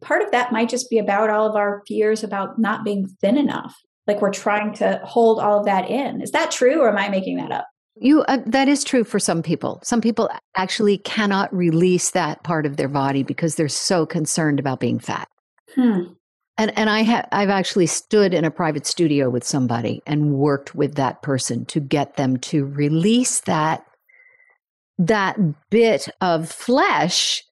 part 0.00 0.22
of 0.22 0.30
that 0.32 0.52
might 0.52 0.68
just 0.68 0.90
be 0.90 0.98
about 0.98 1.30
all 1.30 1.48
of 1.48 1.56
our 1.56 1.82
fears 1.86 2.22
about 2.24 2.58
not 2.58 2.84
being 2.84 3.06
thin 3.20 3.36
enough. 3.36 3.74
Like 4.06 4.20
we're 4.20 4.32
trying 4.32 4.74
to 4.74 5.00
hold 5.04 5.38
all 5.38 5.60
of 5.60 5.66
that 5.66 5.88
in. 5.88 6.20
Is 6.20 6.32
that 6.32 6.50
true 6.50 6.80
or 6.80 6.88
am 6.88 6.98
I 6.98 7.08
making 7.08 7.36
that 7.36 7.52
up? 7.52 7.66
You 7.96 8.22
uh, 8.22 8.38
that 8.46 8.68
is 8.68 8.84
true 8.84 9.04
for 9.04 9.18
some 9.18 9.42
people. 9.42 9.78
Some 9.84 10.00
people 10.00 10.30
actually 10.56 10.98
cannot 10.98 11.54
release 11.54 12.10
that 12.12 12.42
part 12.42 12.66
of 12.66 12.76
their 12.76 12.88
body 12.88 13.22
because 13.22 13.54
they're 13.54 13.68
so 13.68 14.06
concerned 14.06 14.58
about 14.58 14.80
being 14.80 14.98
fat. 14.98 15.28
Hmm. 15.74 16.14
And 16.58 16.76
and 16.76 16.90
I 16.90 17.02
have 17.02 17.28
I've 17.32 17.50
actually 17.50 17.86
stood 17.86 18.34
in 18.34 18.44
a 18.44 18.50
private 18.50 18.86
studio 18.86 19.30
with 19.30 19.44
somebody 19.44 20.02
and 20.06 20.32
worked 20.32 20.74
with 20.74 20.94
that 20.94 21.22
person 21.22 21.64
to 21.66 21.80
get 21.80 22.16
them 22.16 22.38
to 22.38 22.64
release 22.64 23.40
that 23.40 23.84
that 24.98 25.38
bit 25.70 26.08
of 26.20 26.50
flesh 26.50 27.42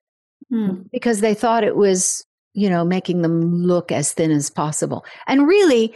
Hmm. 0.50 0.83
because 0.92 1.21
they 1.21 1.35
thought 1.35 1.62
it 1.64 1.76
was, 1.76 2.25
you 2.54 2.69
know, 2.69 2.85
making 2.85 3.23
them 3.23 3.54
look 3.62 3.92
as 3.92 4.12
thin 4.12 4.33
as 4.33 4.50
possible. 4.50 5.04
And 5.28 5.47
really, 5.47 5.95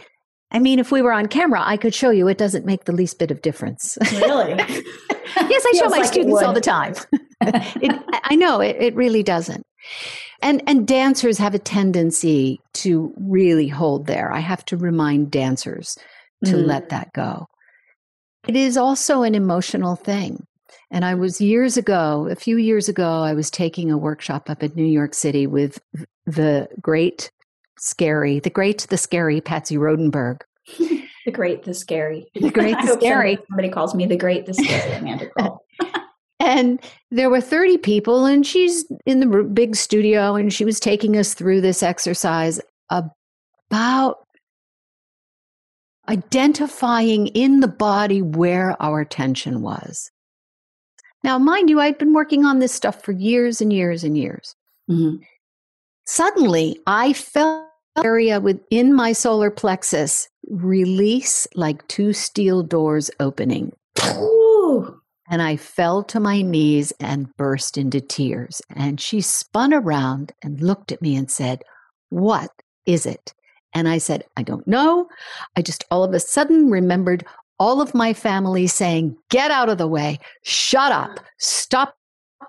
I 0.51 0.59
mean, 0.59 0.79
if 0.79 0.91
we 0.91 1.01
were 1.01 1.11
on 1.11 1.27
camera, 1.27 1.61
I 1.63 1.75
could 1.75 1.93
show 1.93 2.09
you 2.09 2.27
it 2.29 2.37
doesn't 2.37 2.65
make 2.65 2.85
the 2.85 2.93
least 2.93 3.19
bit 3.19 3.31
of 3.31 3.41
difference. 3.41 3.97
Really? 4.13 4.53
yes, 4.55 5.65
I 5.65 5.71
show 5.77 5.89
my 5.89 5.97
like 5.97 6.05
students 6.05 6.41
all 6.41 6.53
the 6.53 6.61
time. 6.61 6.93
it, 7.41 8.01
I 8.23 8.35
know 8.35 8.61
it, 8.61 8.77
it 8.79 8.95
really 8.95 9.23
doesn't. 9.23 9.63
And 10.41 10.63
and 10.67 10.87
dancers 10.87 11.37
have 11.37 11.55
a 11.55 11.59
tendency 11.59 12.59
to 12.75 13.13
really 13.17 13.67
hold 13.67 14.07
there. 14.07 14.31
I 14.31 14.39
have 14.39 14.63
to 14.65 14.77
remind 14.77 15.31
dancers 15.31 15.97
to 16.45 16.55
Mm. 16.55 16.65
let 16.65 16.89
that 16.89 17.11
go. 17.13 17.47
It 18.47 18.55
is 18.55 18.77
also 18.77 19.23
an 19.23 19.35
emotional 19.35 19.95
thing. 19.95 20.45
And 20.95 21.03
I 21.03 21.13
was 21.13 21.41
years 21.41 21.75
ago, 21.75 22.25
a 22.31 22.37
few 22.37 22.55
years 22.55 22.87
ago, 22.87 23.21
I 23.21 23.33
was 23.33 23.51
taking 23.51 23.91
a 23.91 23.97
workshop 23.97 24.49
up 24.49 24.63
in 24.63 24.71
New 24.75 24.85
York 24.85 25.13
City 25.13 25.45
with 25.45 25.77
the 26.25 26.69
great, 26.79 27.29
scary, 27.77 28.39
the 28.39 28.49
great, 28.49 28.87
the 28.89 28.95
scary 28.95 29.41
Patsy 29.41 29.75
Rodenburg. 29.75 30.39
the 30.79 31.31
great, 31.33 31.63
the 31.63 31.73
scary. 31.73 32.27
The 32.35 32.49
great, 32.49 32.77
the 32.81 32.93
scary. 32.93 33.37
Somebody, 33.49 33.67
calls 33.67 33.93
me 33.93 34.05
the 34.05 34.15
great, 34.15 34.45
the 34.45 34.53
scary 34.53 34.93
Amanda 34.93 35.27
Crowell. 35.31 35.65
And 36.39 36.79
there 37.11 37.29
were 37.29 37.41
30 37.41 37.77
people, 37.79 38.25
and 38.25 38.47
she's 38.47 38.85
in 39.05 39.19
the 39.19 39.43
big 39.43 39.75
studio, 39.75 40.35
and 40.35 40.53
she 40.53 40.63
was 40.63 40.79
taking 40.79 41.17
us 41.17 41.33
through 41.33 41.59
this 41.59 41.83
exercise 41.83 42.61
about 42.89 44.19
identifying 46.07 47.27
in 47.27 47.59
the 47.59 47.67
body 47.67 48.21
where 48.21 48.81
our 48.81 49.03
tension 49.03 49.61
was. 49.61 50.09
Now, 51.25 51.39
mind 51.39 51.71
you, 51.71 51.79
I'd 51.79 51.97
been 51.97 52.13
working 52.13 52.45
on 52.45 52.59
this 52.59 52.71
stuff 52.71 53.01
for 53.03 53.11
years 53.11 53.59
and 53.59 53.73
years 53.73 54.03
and 54.03 54.15
years. 54.15 54.55
Mhm. 54.87 55.21
Suddenly, 56.05 56.79
I 56.85 57.13
felt 57.13 57.65
area 58.03 58.39
within 58.39 58.93
my 58.93 59.11
solar 59.11 59.49
plexus 59.49 60.29
release 60.47 61.47
like 61.55 61.87
two 61.87 62.13
steel 62.13 62.61
doors 62.61 63.09
opening. 63.19 63.71
Ooh. 64.17 65.01
And 65.27 65.41
I 65.41 65.55
fell 65.55 66.03
to 66.03 66.19
my 66.19 66.43
knees 66.43 66.93
and 66.99 67.35
burst 67.37 67.75
into 67.75 68.01
tears. 68.01 68.61
And 68.69 69.01
she 69.01 69.19
spun 69.19 69.73
around 69.73 70.31
and 70.43 70.61
looked 70.61 70.91
at 70.91 71.01
me 71.01 71.15
and 71.15 71.31
said, 71.31 71.63
What 72.09 72.51
is 72.85 73.07
it? 73.07 73.33
And 73.73 73.89
I 73.89 73.97
said, 73.97 74.25
I 74.37 74.43
don't 74.43 74.67
know. 74.67 75.09
I 75.55 75.63
just 75.63 75.85
all 75.89 76.03
of 76.03 76.13
a 76.13 76.19
sudden 76.19 76.69
remembered 76.69 77.25
all 77.59 77.81
of 77.81 77.93
my 77.93 78.13
family 78.13 78.67
saying, 78.67 79.17
Get 79.29 79.51
out 79.51 79.69
of 79.69 79.77
the 79.77 79.87
way, 79.87 80.19
shut 80.43 80.91
up, 80.91 81.19
stop 81.37 81.97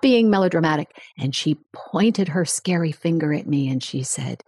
being 0.01 0.29
melodramatic. 0.29 0.99
And 1.17 1.35
she 1.35 1.57
pointed 1.73 2.27
her 2.29 2.45
scary 2.45 2.91
finger 2.91 3.33
at 3.33 3.47
me 3.47 3.69
and 3.69 3.83
she 3.83 4.03
said, 4.03 4.43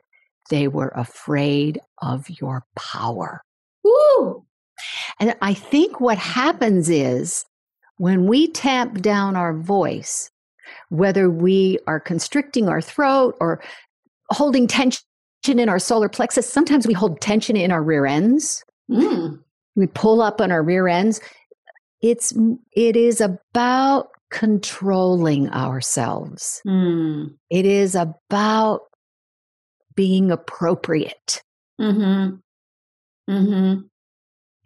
They 0.50 0.68
were 0.68 0.92
afraid 0.96 1.80
of 2.02 2.30
your 2.30 2.66
power. 2.76 3.44
Ooh. 3.86 4.46
And 5.20 5.36
I 5.42 5.54
think 5.54 6.00
what 6.00 6.18
happens 6.18 6.90
is 6.90 7.46
when 7.98 8.28
we 8.28 8.48
tamp 8.48 9.02
down 9.02 9.36
our 9.36 9.54
voice, 9.54 10.32
whether 10.90 11.30
we 11.30 11.80
are 11.88 12.00
constricting 12.00 12.70
our 12.70 12.82
throat 12.82 13.36
or 13.42 13.62
holding 14.30 14.68
tension 14.68 15.04
in 15.46 15.70
our 15.70 15.80
solar 15.80 16.10
plexus, 16.10 16.48
sometimes 16.52 16.88
we 16.88 16.94
hold 16.94 17.20
tension 17.20 17.58
in 17.58 17.72
our 17.72 17.84
rear 17.84 18.06
ends. 18.06 18.64
Mm. 18.90 19.40
We 19.80 19.88
pull 19.88 20.22
up 20.22 20.42
on 20.42 20.52
our 20.52 20.62
rear 20.62 20.90
ends. 20.90 21.22
It's 22.02 22.34
it 22.74 22.98
is 22.98 23.22
about 23.22 24.10
controlling 24.30 25.50
ourselves. 25.52 26.62
Mm. 26.68 27.36
It 27.50 27.66
is 27.66 27.96
about 27.96 28.82
being 29.96 30.32
appropriate. 30.32 31.42
Mm-hmm. 31.80 32.36
Mm-hmm. 33.32 33.82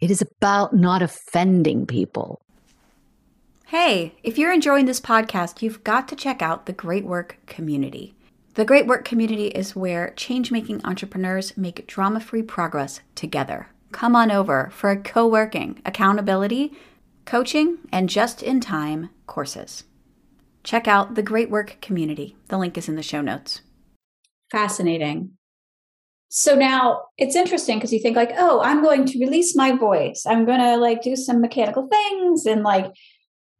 It 0.00 0.10
is 0.10 0.20
about 0.20 0.74
not 0.74 1.00
offending 1.00 1.86
people. 1.86 2.40
Hey, 3.66 4.16
if 4.24 4.36
you're 4.36 4.52
enjoying 4.52 4.86
this 4.86 5.00
podcast, 5.00 5.62
you've 5.62 5.84
got 5.84 6.08
to 6.08 6.16
check 6.16 6.42
out 6.42 6.66
the 6.66 6.72
Great 6.72 7.04
Work 7.04 7.38
Community. 7.46 8.14
The 8.54 8.64
Great 8.64 8.88
Work 8.88 9.04
Community 9.04 9.46
is 9.46 9.76
where 9.76 10.12
change 10.16 10.50
making 10.50 10.84
entrepreneurs 10.84 11.56
make 11.56 11.86
drama 11.86 12.18
free 12.18 12.42
progress 12.42 13.00
together. 13.14 13.68
Come 13.94 14.16
on 14.16 14.32
over 14.32 14.70
for 14.72 14.90
a 14.90 14.96
co 14.96 15.24
working, 15.24 15.80
accountability, 15.86 16.72
coaching, 17.26 17.78
and 17.92 18.08
just 18.08 18.42
in 18.42 18.58
time 18.58 19.10
courses. 19.28 19.84
Check 20.64 20.88
out 20.88 21.14
the 21.14 21.22
Great 21.22 21.48
Work 21.48 21.80
Community. 21.80 22.34
The 22.48 22.58
link 22.58 22.76
is 22.76 22.88
in 22.88 22.96
the 22.96 23.04
show 23.04 23.20
notes. 23.20 23.60
Fascinating. 24.50 25.34
So 26.28 26.56
now 26.56 27.02
it's 27.18 27.36
interesting 27.36 27.78
because 27.78 27.92
you 27.92 28.00
think 28.00 28.16
like, 28.16 28.32
oh, 28.36 28.60
I'm 28.62 28.82
going 28.82 29.04
to 29.06 29.20
release 29.20 29.54
my 29.54 29.70
voice. 29.76 30.24
I'm 30.26 30.44
going 30.44 30.58
to 30.58 30.76
like 30.76 31.00
do 31.00 31.14
some 31.14 31.40
mechanical 31.40 31.86
things 31.86 32.46
and 32.46 32.64
like 32.64 32.86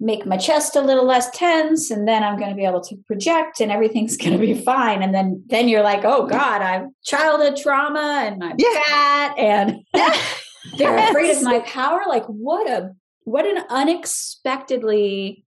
make 0.01 0.27
my 0.27 0.37
chest 0.37 0.77
a 0.77 0.81
little 0.81 1.07
less 1.07 1.31
tense 1.31 1.91
and 1.91 2.07
then 2.07 2.23
I'm 2.23 2.39
going 2.39 2.51
to 2.51 2.57
be 2.57 2.65
able 2.65 2.83
to 2.83 2.97
project 3.07 3.61
and 3.61 3.71
everything's 3.71 4.17
going 4.23 4.33
to 4.33 4.39
be 4.39 4.55
fine 4.55 5.03
and 5.03 5.15
then 5.15 5.43
then 5.47 5.69
you're 5.69 5.83
like, 5.83 6.05
"Oh 6.05 6.27
god, 6.27 6.63
I've 6.63 6.89
childhood 7.05 7.57
trauma 7.57 8.25
and 8.27 8.43
I'm 8.43 8.57
Yeah. 8.59 8.81
fat 8.87 9.39
and 9.39 9.81
they're 10.79 11.11
afraid 11.11 11.37
of 11.37 11.43
my 11.43 11.61
power." 11.61 12.03
Like 12.09 12.27
what 12.27 12.69
a 12.71 12.91
what 13.25 13.47
an 13.47 13.65
unexpectedly 13.71 15.45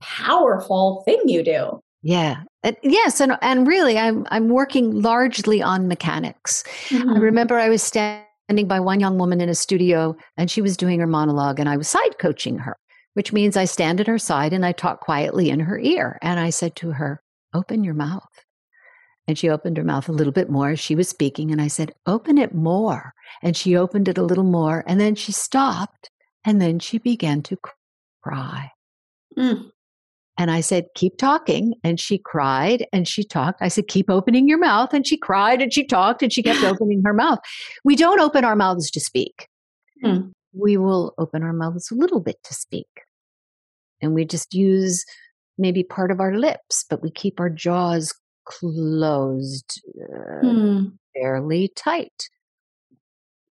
powerful 0.00 1.02
thing 1.04 1.20
you 1.24 1.42
do. 1.42 1.80
Yeah. 2.02 2.42
Yes, 2.82 3.20
and 3.20 3.36
and 3.42 3.66
really 3.66 3.98
I'm 3.98 4.26
I'm 4.30 4.48
working 4.48 5.02
largely 5.02 5.62
on 5.62 5.88
mechanics. 5.88 6.64
I 6.90 6.94
mm-hmm. 6.94 7.18
remember 7.20 7.58
I 7.58 7.68
was 7.68 7.82
standing 7.82 8.66
by 8.66 8.80
one 8.80 9.00
young 9.00 9.18
woman 9.18 9.40
in 9.40 9.48
a 9.48 9.54
studio 9.54 10.16
and 10.36 10.50
she 10.50 10.62
was 10.62 10.76
doing 10.76 11.00
her 11.00 11.06
monologue 11.06 11.60
and 11.60 11.68
I 11.68 11.76
was 11.76 11.88
side 11.88 12.18
coaching 12.18 12.58
her, 12.58 12.76
which 13.16 13.32
means 13.32 13.56
I 13.56 13.64
stand 13.64 14.00
at 14.00 14.06
her 14.06 14.18
side 14.18 14.52
and 14.52 14.64
I 14.64 14.72
talk 14.72 15.00
quietly 15.00 15.48
in 15.48 15.60
her 15.60 15.78
ear 15.78 16.18
and 16.20 16.38
I 16.38 16.50
said 16.50 16.76
to 16.76 16.92
her, 16.92 17.22
"Open 17.54 17.82
your 17.82 17.94
mouth." 17.94 18.28
And 19.26 19.38
she 19.38 19.48
opened 19.48 19.78
her 19.78 19.84
mouth 19.84 20.08
a 20.08 20.12
little 20.12 20.32
bit 20.32 20.50
more 20.50 20.70
as 20.70 20.80
she 20.80 20.94
was 20.94 21.08
speaking 21.08 21.50
and 21.50 21.60
I 21.60 21.68
said, 21.68 21.92
"Open 22.04 22.36
it 22.36 22.54
more." 22.54 23.14
And 23.42 23.56
she 23.56 23.76
opened 23.76 24.08
it 24.08 24.18
a 24.18 24.22
little 24.22 24.44
more 24.44 24.84
and 24.86 25.00
then 25.00 25.14
she 25.14 25.32
stopped 25.32 26.10
and 26.44 26.60
then 26.60 26.78
she 26.78 26.98
began 26.98 27.42
to 27.44 27.56
cry. 28.22 28.70
Mm. 29.36 29.70
And 30.38 30.50
I 30.50 30.60
said, 30.60 30.86
keep 30.94 31.16
talking. 31.16 31.74
And 31.82 31.98
she 31.98 32.18
cried 32.18 32.86
and 32.92 33.08
she 33.08 33.24
talked. 33.24 33.62
I 33.62 33.68
said, 33.68 33.88
keep 33.88 34.10
opening 34.10 34.48
your 34.48 34.58
mouth. 34.58 34.92
And 34.92 35.06
she 35.06 35.16
cried 35.16 35.62
and 35.62 35.72
she 35.72 35.84
talked 35.84 36.22
and 36.22 36.32
she 36.32 36.42
kept 36.42 36.62
opening 36.64 37.02
her 37.04 37.14
mouth. 37.14 37.38
We 37.84 37.96
don't 37.96 38.20
open 38.20 38.44
our 38.44 38.56
mouths 38.56 38.90
to 38.90 39.00
speak. 39.00 39.48
Hmm. 40.02 40.28
We 40.52 40.76
will 40.76 41.14
open 41.18 41.42
our 41.42 41.52
mouths 41.52 41.90
a 41.90 41.94
little 41.94 42.20
bit 42.20 42.36
to 42.44 42.54
speak. 42.54 42.86
And 44.02 44.12
we 44.14 44.24
just 44.24 44.54
use 44.54 45.04
maybe 45.58 45.82
part 45.82 46.10
of 46.10 46.20
our 46.20 46.34
lips, 46.36 46.84
but 46.88 47.02
we 47.02 47.10
keep 47.10 47.40
our 47.40 47.48
jaws 47.50 48.14
closed 48.44 49.82
uh, 50.00 50.40
Hmm. 50.40 50.84
fairly 51.14 51.68
tight. 51.76 52.28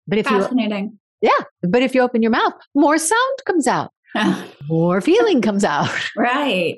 But 0.07 0.19
if 0.19 0.29
you 0.29 0.39
Fascinating. 0.41 0.99
Yeah. 1.21 1.43
But 1.63 1.81
if 1.81 1.93
you 1.95 2.01
open 2.01 2.21
your 2.21 2.31
mouth, 2.31 2.53
more 2.75 2.97
sound 2.97 3.37
comes 3.45 3.67
out, 3.67 3.91
more 4.69 5.01
feeling 5.01 5.41
comes 5.41 5.63
out. 5.63 5.89
Right. 6.15 6.77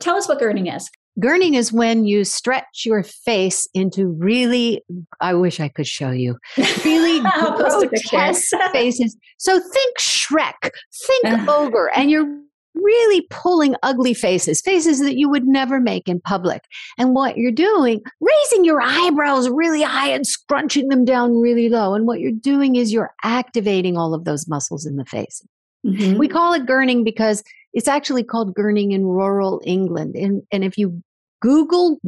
Tell 0.00 0.16
us 0.16 0.28
what 0.28 0.40
gurning 0.40 0.74
is. 0.74 0.90
Gurning 1.20 1.54
is 1.54 1.72
when 1.72 2.04
you 2.06 2.24
stretch 2.24 2.82
your 2.84 3.04
face 3.04 3.68
into 3.72 4.08
really, 4.08 4.82
I 5.20 5.34
wish 5.34 5.60
I 5.60 5.68
could 5.68 5.86
show 5.86 6.10
you, 6.10 6.36
really 6.84 7.20
grotesque 7.56 8.50
faces. 8.72 9.16
So 9.38 9.60
think 9.60 9.98
Shrek, 9.98 10.70
think 11.06 11.48
Ogre, 11.48 11.90
and 11.94 12.10
you're 12.10 12.26
really 12.74 13.26
pulling 13.30 13.76
ugly 13.82 14.14
faces, 14.14 14.60
faces 14.60 15.00
that 15.00 15.16
you 15.16 15.28
would 15.28 15.46
never 15.46 15.80
make 15.80 16.08
in 16.08 16.20
public. 16.20 16.64
And 16.98 17.14
what 17.14 17.36
you're 17.36 17.52
doing, 17.52 18.02
raising 18.20 18.64
your 18.64 18.80
eyebrows 18.82 19.48
really 19.48 19.82
high 19.82 20.10
and 20.10 20.26
scrunching 20.26 20.88
them 20.88 21.04
down 21.04 21.40
really 21.40 21.68
low. 21.68 21.94
And 21.94 22.06
what 22.06 22.20
you're 22.20 22.32
doing 22.32 22.76
is 22.76 22.92
you're 22.92 23.14
activating 23.22 23.96
all 23.96 24.14
of 24.14 24.24
those 24.24 24.48
muscles 24.48 24.86
in 24.86 24.96
the 24.96 25.04
face. 25.04 25.46
Mm-hmm. 25.86 26.18
We 26.18 26.28
call 26.28 26.54
it 26.54 26.66
gurning 26.66 27.04
because 27.04 27.42
it's 27.72 27.88
actually 27.88 28.24
called 28.24 28.54
gurning 28.54 28.92
in 28.92 29.04
rural 29.04 29.60
England. 29.64 30.14
And, 30.16 30.42
and 30.50 30.64
if 30.64 30.78
you 30.78 31.02
Google 31.40 31.98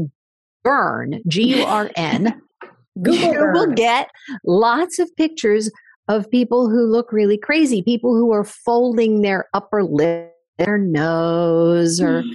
gurn, 0.65 1.23
G 1.29 1.59
U 1.59 1.65
R 1.65 1.91
N, 1.97 2.41
you 3.05 3.51
will 3.53 3.73
get 3.73 4.09
lots 4.45 4.99
of 4.99 5.15
pictures 5.17 5.71
of 6.09 6.31
people 6.31 6.71
who 6.71 6.85
look 6.85 7.13
really 7.13 7.37
crazy, 7.37 7.83
people 7.83 8.15
who 8.15 8.33
are 8.33 8.45
folding 8.45 9.23
their 9.23 9.49
upper 9.53 9.83
lip, 9.83 10.36
their 10.59 10.79
nose, 10.79 12.01
or 12.01 12.23
mm. 12.23 12.33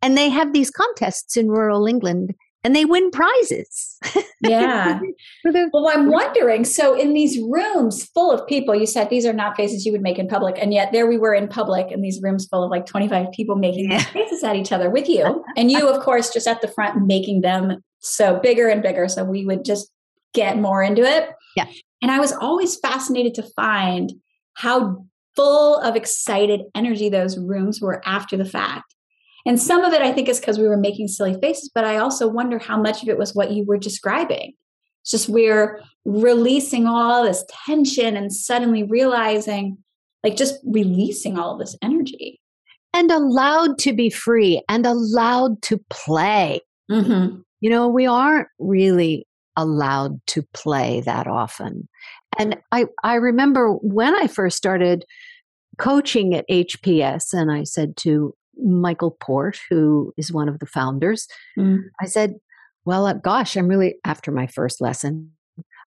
and 0.00 0.16
they 0.16 0.28
have 0.28 0.52
these 0.52 0.70
contests 0.70 1.36
in 1.36 1.48
rural 1.48 1.86
England 1.86 2.34
and 2.64 2.76
they 2.76 2.84
win 2.84 3.10
prizes. 3.10 3.98
Yeah. 4.40 5.00
well, 5.44 5.88
I'm 5.88 6.10
wondering 6.10 6.64
so, 6.64 6.94
in 6.94 7.12
these 7.12 7.40
rooms 7.40 8.04
full 8.14 8.30
of 8.30 8.46
people, 8.46 8.74
you 8.74 8.86
said 8.86 9.10
these 9.10 9.26
are 9.26 9.32
not 9.32 9.56
faces 9.56 9.84
you 9.84 9.92
would 9.92 10.02
make 10.02 10.18
in 10.18 10.28
public. 10.28 10.58
And 10.60 10.72
yet, 10.72 10.92
there 10.92 11.06
we 11.06 11.18
were 11.18 11.34
in 11.34 11.48
public 11.48 11.90
in 11.90 12.02
these 12.02 12.20
rooms 12.22 12.46
full 12.46 12.62
of 12.62 12.70
like 12.70 12.86
25 12.86 13.32
people 13.32 13.56
making 13.56 13.90
yeah. 13.90 14.02
faces 14.04 14.44
at 14.44 14.56
each 14.56 14.70
other 14.70 14.90
with 14.90 15.08
you. 15.08 15.44
and 15.56 15.70
you, 15.70 15.88
of 15.88 16.02
course, 16.02 16.32
just 16.32 16.46
at 16.46 16.60
the 16.60 16.68
front 16.68 17.06
making 17.06 17.40
them 17.40 17.82
so 17.98 18.38
bigger 18.38 18.68
and 18.68 18.82
bigger. 18.82 19.08
So, 19.08 19.24
we 19.24 19.44
would 19.44 19.64
just 19.64 19.90
get 20.32 20.58
more 20.58 20.82
into 20.82 21.02
it. 21.02 21.30
Yeah. 21.56 21.66
And 22.00 22.10
I 22.10 22.20
was 22.20 22.32
always 22.32 22.76
fascinated 22.76 23.34
to 23.34 23.42
find 23.42 24.12
how 24.54 25.04
full 25.36 25.78
of 25.78 25.96
excited 25.96 26.62
energy 26.74 27.08
those 27.08 27.38
rooms 27.38 27.80
were 27.80 28.02
after 28.06 28.36
the 28.36 28.44
fact. 28.44 28.94
And 29.44 29.60
some 29.60 29.82
of 29.82 29.92
it, 29.92 30.02
I 30.02 30.12
think, 30.12 30.28
is 30.28 30.38
because 30.38 30.58
we 30.58 30.68
were 30.68 30.76
making 30.76 31.08
silly 31.08 31.34
faces, 31.40 31.70
but 31.74 31.84
I 31.84 31.96
also 31.96 32.28
wonder 32.28 32.58
how 32.58 32.80
much 32.80 33.02
of 33.02 33.08
it 33.08 33.18
was 33.18 33.34
what 33.34 33.50
you 33.50 33.64
were 33.64 33.78
describing. 33.78 34.52
It's 35.02 35.10
just 35.10 35.28
we're 35.28 35.80
releasing 36.04 36.86
all 36.86 37.24
this 37.24 37.44
tension 37.66 38.16
and 38.16 38.32
suddenly 38.32 38.84
realizing, 38.84 39.78
like, 40.22 40.36
just 40.36 40.60
releasing 40.64 41.38
all 41.38 41.58
this 41.58 41.76
energy. 41.82 42.40
And 42.94 43.10
allowed 43.10 43.78
to 43.78 43.92
be 43.92 44.10
free 44.10 44.62
and 44.68 44.86
allowed 44.86 45.60
to 45.62 45.80
play. 45.90 46.60
Mm-hmm. 46.90 47.40
You 47.60 47.70
know, 47.70 47.88
we 47.88 48.06
aren't 48.06 48.48
really 48.60 49.26
allowed 49.56 50.20
to 50.28 50.42
play 50.54 51.00
that 51.02 51.26
often. 51.26 51.88
And 52.38 52.58
I, 52.70 52.86
I 53.02 53.14
remember 53.16 53.72
when 53.72 54.14
I 54.14 54.26
first 54.26 54.56
started 54.56 55.04
coaching 55.78 56.34
at 56.34 56.48
HPS, 56.48 57.32
and 57.32 57.50
I 57.50 57.64
said 57.64 57.96
to 57.98 58.34
Michael 58.56 59.16
Port, 59.20 59.58
who 59.70 60.12
is 60.16 60.32
one 60.32 60.48
of 60.48 60.58
the 60.58 60.66
founders. 60.66 61.26
Mm. 61.58 61.80
I 62.00 62.06
said, 62.06 62.34
Well, 62.84 63.06
uh, 63.06 63.14
gosh, 63.14 63.56
I'm 63.56 63.68
really, 63.68 63.96
after 64.04 64.30
my 64.30 64.46
first 64.46 64.80
lesson, 64.80 65.32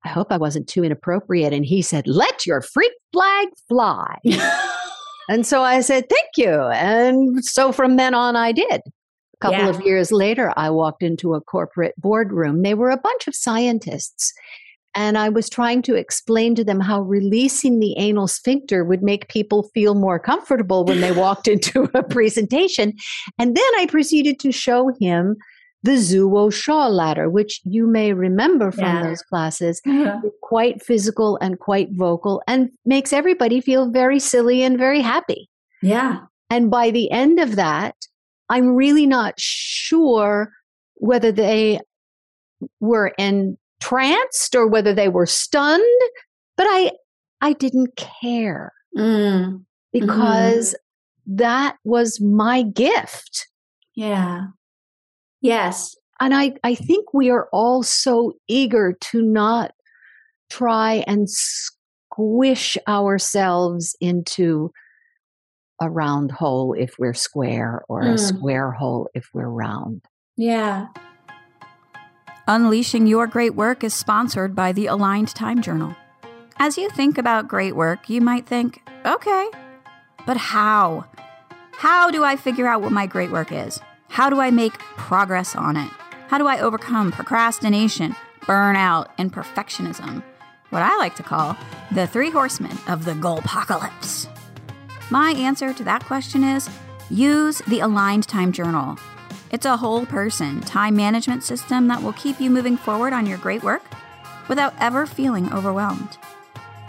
I 0.05 0.09
hope 0.09 0.29
I 0.31 0.37
wasn't 0.37 0.69
too 0.69 0.85
inappropriate. 0.85 1.53
And 1.53 1.65
he 1.65 1.83
said, 1.83 2.07
Let 2.07 2.47
your 2.47 2.61
freak 2.61 2.93
flag 3.13 3.49
fly. 3.69 4.19
and 5.29 5.47
so 5.47 5.63
I 5.63 5.81
said, 5.81 6.05
Thank 6.09 6.31
you. 6.37 6.51
And 6.51 7.45
so 7.45 7.73
from 7.73 7.97
then 7.97 8.15
on, 8.15 8.37
I 8.37 8.53
did. 8.53 8.83
A 9.45 9.51
couple 9.51 9.65
yeah. 9.65 9.79
of 9.79 9.85
years 9.85 10.11
later, 10.11 10.55
I 10.57 10.71
walked 10.71 11.03
into 11.03 11.35
a 11.35 11.41
corporate 11.41 11.95
boardroom. 11.99 12.63
They 12.63 12.73
were 12.73 12.89
a 12.89 12.97
bunch 12.97 13.29
of 13.29 13.35
scientists. 13.35 14.33
And 14.95 15.19
I 15.19 15.29
was 15.29 15.51
trying 15.51 15.83
to 15.83 15.97
explain 15.97 16.55
to 16.55 16.65
them 16.65 16.81
how 16.81 17.03
releasing 17.03 17.79
the 17.79 17.95
anal 17.99 18.27
sphincter 18.27 18.85
would 18.85 19.03
make 19.03 19.29
people 19.29 19.65
feel 19.75 19.95
more 19.95 20.19
comfortable 20.19 20.87
when 20.87 21.03
they 21.03 21.13
walked 21.25 21.47
into 21.47 21.91
a 21.93 22.03
presentation. 22.03 22.95
And 23.39 23.55
then 23.55 23.71
I 23.77 23.87
proceeded 23.87 24.39
to 24.41 24.53
show 24.53 24.93
him 24.99 25.37
the 25.83 25.97
Zuo 25.99 26.51
Shaw 26.51 26.87
ladder, 26.87 27.29
which 27.29 27.61
you 27.65 27.87
may 27.87 28.15
remember 28.15 28.73
from 28.73 28.85
yeah. 28.85 29.03
those 29.03 29.21
classes, 29.21 29.83
uh-huh. 29.87 30.23
quite 30.41 30.83
physical 30.83 31.37
and 31.43 31.59
quite 31.59 31.89
vocal 31.93 32.43
and 32.49 32.71
makes 32.87 33.13
everybody 33.13 33.61
feel 33.61 33.91
very 33.91 34.19
silly 34.19 34.63
and 34.63 34.79
very 34.79 35.03
happy. 35.03 35.51
Yeah. 35.83 36.21
And 36.49 36.71
by 36.71 36.91
the 36.91 37.11
end 37.11 37.39
of 37.39 37.57
that, 37.57 37.95
I'm 38.49 38.75
really 38.75 39.07
not 39.07 39.35
sure 39.39 40.51
whether 40.95 41.33
they 41.33 41.81
were 42.81 43.13
entranced 43.19 44.55
or 44.55 44.69
whether 44.69 44.95
they 44.95 45.09
were 45.09 45.27
stunned, 45.27 45.83
but 46.57 46.67
I 46.69 46.93
I 47.41 47.53
didn't 47.53 47.97
care 47.97 48.73
mm. 48.97 49.63
because 49.93 50.71
mm-hmm. 50.71 51.37
that 51.37 51.77
was 51.85 52.21
my 52.21 52.63
gift. 52.63 53.49
Yeah. 53.95 54.47
Yes. 55.41 55.95
And 56.21 56.35
I, 56.35 56.55
I 56.63 56.75
think 56.75 57.13
we 57.13 57.31
are 57.31 57.49
all 57.53 57.83
so 57.83 58.33
eager 58.49 58.97
to 58.99 59.21
not 59.21 59.73
try 60.49 61.05
and 61.07 61.29
squish 61.29 62.79
ourselves 62.89 63.97
into 64.01 64.71
a 65.85 65.91
round 65.91 66.33
hole 66.33 66.73
if 66.73 66.95
we're 66.99 67.15
square 67.15 67.83
or 67.89 68.03
mm. 68.03 68.15
a 68.15 68.19
square 68.19 68.73
hole 68.73 69.09
if 69.15 69.29
we're 69.33 69.49
round. 69.49 70.03
Yeah. 70.37 70.89
Unleashing 72.49 73.07
Your 73.07 73.27
Great 73.27 73.55
Work 73.55 73.85
is 73.85 73.95
sponsored 73.95 74.55
by 74.55 74.73
the 74.73 74.87
Aligned 74.87 75.29
Time 75.29 75.63
Journal. 75.63 75.95
As 76.59 76.77
you 76.77 76.91
think 76.91 77.19
about 77.19 77.49
great 77.49 77.77
work, 77.77 78.09
you 78.09 78.21
might 78.21 78.47
think, 78.47 78.81
okay, 79.07 79.49
but 80.27 80.37
how? 80.37 81.07
How 81.73 82.11
do 82.11 82.25
I 82.25 82.37
figure 82.37 82.67
out 82.67 82.83
what 82.83 82.93
my 82.93 83.07
great 83.07 83.31
work 83.31 83.53
is? 83.53 83.81
How 84.09 84.31
do 84.31 84.41
I 84.41 84.51
make 84.51 84.79
progress 84.97 85.57
on 85.57 85.77
it? 85.77 85.91
How 86.29 86.39
do 86.39 86.47
I 86.47 86.61
overcome 86.61 87.13
procrastination, 87.13 88.15
burnout, 88.43 89.09
and 89.19 89.33
perfectionism? 89.33 90.23
What 90.71 90.83
I 90.83 90.97
like 90.99 91.17
to 91.17 91.23
call 91.23 91.57
the 91.93 92.07
three 92.07 92.31
horsemen 92.31 92.77
of 92.89 93.05
the 93.05 93.15
goal 93.15 93.39
apocalypse. 93.39 94.29
My 95.11 95.33
answer 95.33 95.75
to 95.75 95.85
that 95.85 96.05
question 96.05 96.43
is 96.43 96.71
use 97.11 97.59
the 97.69 97.81
Aligned 97.81 98.27
Time 98.27 98.53
Journal. 98.53 98.99
It's 99.51 99.67
a 99.67 99.77
whole 99.77 100.07
person 100.07 100.61
time 100.63 100.97
management 100.97 101.45
system 101.45 101.89
that 101.89 102.03
will 102.03 102.15
keep 102.15 102.41
you 102.41 102.49
moving 102.49 102.77
forward 102.77 103.13
on 103.13 103.27
your 103.27 103.39
great 103.39 103.63
work 103.63 103.83
without 104.49 104.75
ever 104.81 105.05
feeling 105.05 105.53
overwhelmed. 105.53 106.17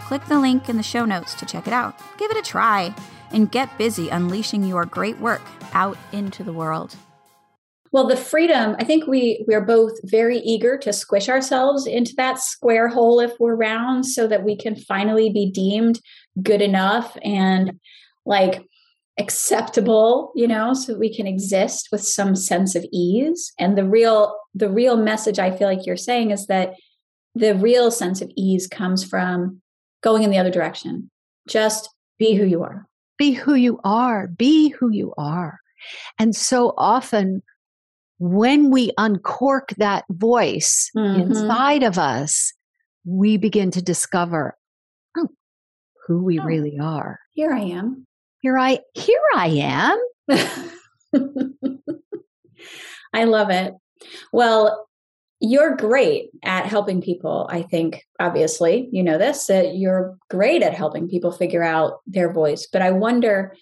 Click 0.00 0.24
the 0.26 0.40
link 0.40 0.68
in 0.68 0.78
the 0.78 0.82
show 0.82 1.04
notes 1.04 1.34
to 1.34 1.46
check 1.46 1.66
it 1.66 1.72
out. 1.74 1.98
Give 2.16 2.30
it 2.30 2.38
a 2.38 2.42
try 2.42 2.94
and 3.32 3.52
get 3.52 3.76
busy 3.76 4.08
unleashing 4.08 4.64
your 4.64 4.86
great 4.86 5.18
work 5.18 5.42
out 5.74 5.98
into 6.12 6.42
the 6.42 6.52
world. 6.52 6.96
Well, 7.92 8.06
the 8.06 8.16
freedom, 8.16 8.76
I 8.78 8.84
think 8.84 9.06
we 9.06 9.44
we 9.46 9.54
are 9.54 9.64
both 9.64 9.92
very 10.04 10.38
eager 10.38 10.78
to 10.78 10.92
squish 10.92 11.28
ourselves 11.28 11.86
into 11.86 12.14
that 12.16 12.38
square 12.38 12.88
hole 12.88 13.20
if 13.20 13.32
we're 13.38 13.54
round 13.54 14.06
so 14.06 14.26
that 14.26 14.42
we 14.42 14.56
can 14.56 14.74
finally 14.74 15.30
be 15.30 15.50
deemed 15.50 16.00
good 16.42 16.62
enough 16.62 17.16
and 17.22 17.78
like 18.26 18.62
acceptable 19.18 20.30
you 20.34 20.46
know 20.46 20.74
so 20.74 20.94
we 20.94 21.14
can 21.14 21.26
exist 21.26 21.88
with 21.90 22.02
some 22.02 22.36
sense 22.36 22.74
of 22.74 22.84
ease. 22.92 23.52
And 23.58 23.76
the 23.78 23.84
real 23.84 24.36
the 24.54 24.70
real 24.70 24.96
message 24.96 25.38
i 25.38 25.50
feel 25.50 25.68
like 25.68 25.86
you're 25.86 25.96
saying 25.96 26.30
is 26.30 26.46
that 26.46 26.74
the 27.34 27.54
real 27.54 27.90
sense 27.90 28.22
of 28.22 28.30
ease 28.36 28.66
comes 28.66 29.04
from 29.04 29.60
going 30.02 30.22
in 30.22 30.30
the 30.30 30.38
other 30.38 30.50
direction. 30.50 31.10
Just 31.48 31.90
be 32.18 32.34
who 32.34 32.44
you 32.44 32.62
are. 32.62 32.86
Be 33.18 33.32
who 33.32 33.54
you 33.54 33.78
are. 33.84 34.26
Be 34.26 34.70
who 34.70 34.90
you 34.90 35.12
are. 35.18 35.58
And 36.18 36.34
so 36.34 36.72
often 36.76 37.42
when 38.18 38.70
we 38.70 38.92
uncork 38.96 39.74
that 39.76 40.04
voice 40.08 40.90
mm-hmm. 40.96 41.20
inside 41.20 41.82
of 41.82 41.98
us 41.98 42.52
we 43.04 43.36
begin 43.36 43.70
to 43.70 43.82
discover 43.82 44.56
oh, 45.16 45.28
who 46.06 46.24
we 46.24 46.40
oh, 46.40 46.44
really 46.44 46.78
are. 46.80 47.20
here 47.34 47.52
i 47.52 47.60
am 47.60 48.06
here 48.46 48.58
I 48.58 48.78
here 48.94 49.18
I 49.34 49.98
am. 50.28 50.30
I 53.12 53.24
love 53.24 53.50
it. 53.50 53.74
Well, 54.32 54.86
you're 55.40 55.74
great 55.74 56.30
at 56.44 56.66
helping 56.66 57.02
people, 57.02 57.48
I 57.50 57.62
think, 57.62 58.04
obviously, 58.20 58.88
you 58.92 59.02
know 59.02 59.18
this, 59.18 59.46
that 59.46 59.74
you're 59.74 60.16
great 60.30 60.62
at 60.62 60.74
helping 60.74 61.08
people 61.08 61.32
figure 61.32 61.64
out 61.64 61.98
their 62.06 62.32
voice. 62.32 62.68
But 62.72 62.82
I 62.82 62.92
wonder 62.92 63.52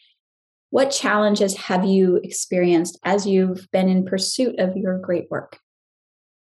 what 0.69 0.91
challenges 0.91 1.57
have 1.57 1.87
you 1.87 2.17
experienced 2.17 2.99
as 3.05 3.27
you've 3.27 3.67
been 3.73 3.89
in 3.89 4.05
pursuit 4.05 4.59
of 4.59 4.77
your 4.77 4.99
great 4.99 5.31
work? 5.31 5.61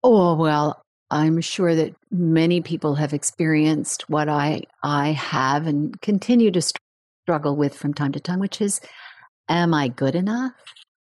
Oh, 0.03 0.35
well, 0.35 0.83
I'm 1.09 1.41
sure 1.41 1.73
that 1.73 1.95
many 2.11 2.61
people 2.61 2.93
have 2.95 3.13
experienced 3.13 4.07
what 4.11 4.29
I 4.29 4.61
I 4.83 5.13
have 5.13 5.65
and 5.65 5.99
continue 6.01 6.51
to 6.51 6.61
struggle 7.27 7.57
with 7.57 7.75
from 7.75 7.93
time 7.93 8.13
to 8.13 8.21
time, 8.21 8.39
which 8.39 8.61
is, 8.61 8.79
am 9.49 9.73
I 9.73 9.89
good 9.89 10.15
enough? 10.15 10.53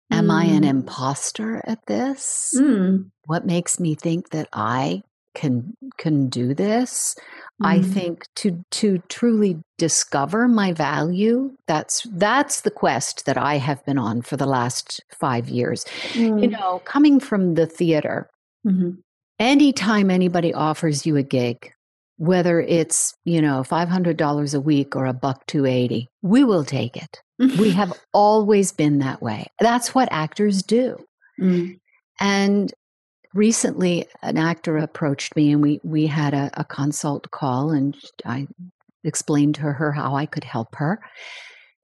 Am 0.09 0.27
mm. 0.27 0.31
I 0.31 0.45
an 0.45 0.63
mm. 0.63 0.69
imposter 0.69 1.61
at 1.67 1.85
this? 1.85 2.53
Mm. 2.57 3.09
What 3.25 3.45
makes 3.45 3.77
me 3.77 3.93
think 3.93 4.29
that 4.29 4.47
I 4.53 5.01
can 5.35 5.75
can 5.97 6.29
do 6.29 6.53
this? 6.53 7.13
Mm. 7.61 7.67
I 7.67 7.81
think 7.81 8.25
to 8.35 8.63
to 8.71 8.99
truly 9.09 9.59
discover 9.77 10.47
my 10.47 10.71
value, 10.71 11.51
that's 11.67 12.07
that's 12.13 12.61
the 12.61 12.71
quest 12.71 13.25
that 13.25 13.37
I 13.37 13.57
have 13.57 13.83
been 13.85 13.97
on 13.97 14.21
for 14.21 14.37
the 14.37 14.45
last 14.45 15.01
5 15.19 15.49
years. 15.49 15.83
You 16.13 16.31
mm. 16.31 16.51
know, 16.51 16.81
coming 16.85 17.19
from 17.19 17.55
the 17.55 17.65
theater. 17.65 18.29
Mm-hmm 18.65 19.01
anytime 19.39 20.09
anybody 20.09 20.53
offers 20.53 21.05
you 21.05 21.17
a 21.17 21.23
gig, 21.23 21.73
whether 22.17 22.61
it's, 22.61 23.13
you 23.25 23.41
know, 23.41 23.63
$500 23.63 24.55
a 24.55 24.59
week 24.59 24.95
or 24.95 25.05
a 25.05 25.13
buck 25.13 25.45
280, 25.47 26.09
we 26.21 26.43
will 26.43 26.63
take 26.63 26.95
it. 26.95 27.21
we 27.39 27.69
have 27.71 27.93
always 28.13 28.71
been 28.71 28.99
that 28.99 29.21
way. 29.21 29.47
That's 29.59 29.95
what 29.95 30.07
actors 30.11 30.63
do. 30.63 30.97
Mm. 31.41 31.79
And 32.19 32.73
recently 33.33 34.07
an 34.21 34.37
actor 34.37 34.77
approached 34.77 35.35
me 35.35 35.51
and 35.51 35.61
we 35.61 35.79
we 35.83 36.05
had 36.05 36.35
a, 36.35 36.51
a 36.53 36.63
consult 36.63 37.31
call 37.31 37.71
and 37.71 37.97
I 38.25 38.47
explained 39.03 39.55
to 39.55 39.61
her 39.61 39.91
how 39.91 40.15
I 40.15 40.27
could 40.27 40.43
help 40.43 40.75
her. 40.75 40.99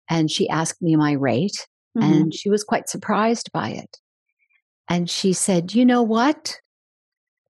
And 0.10 0.30
she 0.30 0.48
asked 0.50 0.82
me 0.82 0.96
my 0.96 1.14
rate 1.14 1.68
mm-hmm. 1.98 2.14
and 2.14 2.34
she 2.34 2.50
was 2.50 2.64
quite 2.64 2.88
surprised 2.88 3.52
by 3.52 3.70
it. 3.70 3.98
And 4.88 5.10
she 5.10 5.34
said, 5.34 5.74
"You 5.74 5.86
know 5.86 6.04
what? 6.04 6.60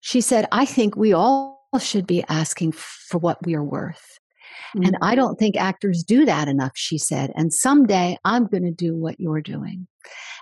she 0.06 0.22
said, 0.22 0.48
I 0.52 0.66
think 0.66 0.96
we 0.96 1.14
all 1.14 1.55
should 1.80 2.08
be 2.08 2.24
asking 2.30 2.74
for 2.74 3.18
what 3.18 3.46
we 3.46 3.56
are 3.56 3.64
worth. 3.64 4.20
Mm-hmm. 4.76 4.88
And 4.88 4.98
I 5.02 5.12
mm-hmm. 5.12 5.16
don't 5.16 5.40
think 5.40 5.56
actors 5.56 6.04
do 6.04 6.26
that 6.26 6.48
enough, 6.48 6.72
she 6.76 6.98
said. 6.98 7.32
And 7.36 7.54
someday 7.54 8.18
I'm 8.26 8.48
going 8.48 8.64
to 8.64 8.72
do 8.72 8.96
what 8.96 9.20
you're 9.20 9.42
doing. 9.42 9.88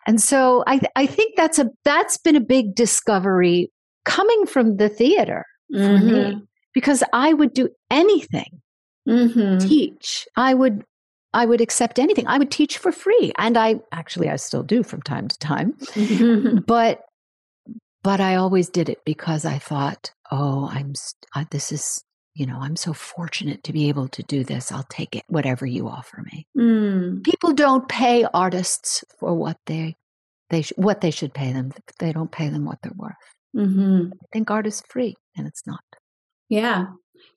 And 0.05 0.21
so 0.21 0.63
I, 0.67 0.81
I 0.95 1.05
think 1.05 1.35
that's 1.35 1.59
a 1.59 1.69
that's 1.85 2.17
been 2.17 2.35
a 2.35 2.41
big 2.41 2.75
discovery 2.75 3.71
coming 4.05 4.45
from 4.45 4.77
the 4.77 4.89
theater 4.89 5.45
mm-hmm. 5.73 5.85
for 5.85 6.03
me 6.03 6.11
mm-hmm. 6.11 6.39
because 6.73 7.03
I 7.13 7.33
would 7.33 7.53
do 7.53 7.69
anything. 7.89 8.61
Mm-hmm. 9.07 9.67
Teach. 9.67 10.27
I 10.35 10.53
would 10.53 10.83
I 11.33 11.45
would 11.45 11.61
accept 11.61 11.99
anything. 11.99 12.27
I 12.27 12.37
would 12.37 12.51
teach 12.51 12.77
for 12.77 12.91
free. 12.91 13.33
And 13.37 13.57
I 13.57 13.79
actually 13.91 14.29
I 14.29 14.35
still 14.35 14.63
do 14.63 14.83
from 14.83 15.01
time 15.01 15.27
to 15.27 15.39
time. 15.39 15.73
but 16.67 17.01
but 18.03 18.19
I 18.19 18.35
always 18.35 18.69
did 18.69 18.89
it 18.89 18.99
because 19.05 19.45
I 19.45 19.57
thought, 19.57 20.11
oh, 20.33 20.67
I'm, 20.71 20.93
uh, 21.35 21.45
this 21.51 21.71
is, 21.71 22.03
you 22.33 22.47
know, 22.47 22.57
I'm 22.59 22.75
so 22.75 22.91
fortunate 22.91 23.63
to 23.65 23.73
be 23.73 23.87
able 23.87 24.07
to 24.09 24.23
do 24.23 24.43
this. 24.43 24.71
I'll 24.71 24.87
take 24.89 25.15
it, 25.15 25.23
whatever 25.27 25.65
you 25.67 25.87
offer 25.87 26.23
me. 26.23 26.47
Mm. 26.57 27.23
People 27.23 27.53
don't 27.53 27.87
pay 27.87 28.25
artists 28.33 29.03
for 29.19 29.35
what 29.35 29.57
they, 29.67 29.95
they, 30.49 30.63
sh- 30.63 30.73
what 30.75 31.01
they 31.01 31.11
should 31.11 31.35
pay 31.35 31.53
them. 31.53 31.71
They 31.99 32.11
don't 32.11 32.31
pay 32.31 32.49
them 32.49 32.65
what 32.65 32.79
they're 32.81 32.91
worth. 32.95 33.13
Mm-hmm. 33.55 34.13
I 34.13 34.25
think 34.33 34.49
art 34.49 34.65
is 34.65 34.81
free 34.89 35.15
and 35.37 35.45
it's 35.45 35.67
not. 35.67 35.83
Yeah. 36.49 36.87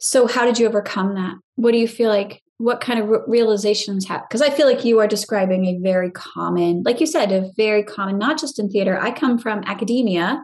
So 0.00 0.26
how 0.26 0.46
did 0.46 0.58
you 0.58 0.66
overcome 0.66 1.14
that? 1.16 1.34
What 1.56 1.72
do 1.72 1.78
you 1.78 1.88
feel 1.88 2.08
like 2.08 2.40
what 2.58 2.80
kind 2.80 2.98
of 2.98 3.22
realizations 3.26 4.08
have 4.08 4.22
because 4.26 4.40
i 4.40 4.48
feel 4.48 4.66
like 4.66 4.82
you 4.82 4.98
are 4.98 5.06
describing 5.06 5.66
a 5.66 5.78
very 5.82 6.10
common 6.10 6.82
like 6.86 7.00
you 7.00 7.06
said 7.06 7.30
a 7.30 7.50
very 7.54 7.82
common 7.82 8.16
not 8.16 8.40
just 8.40 8.58
in 8.58 8.70
theater 8.70 8.98
i 8.98 9.10
come 9.10 9.36
from 9.36 9.62
academia 9.66 10.42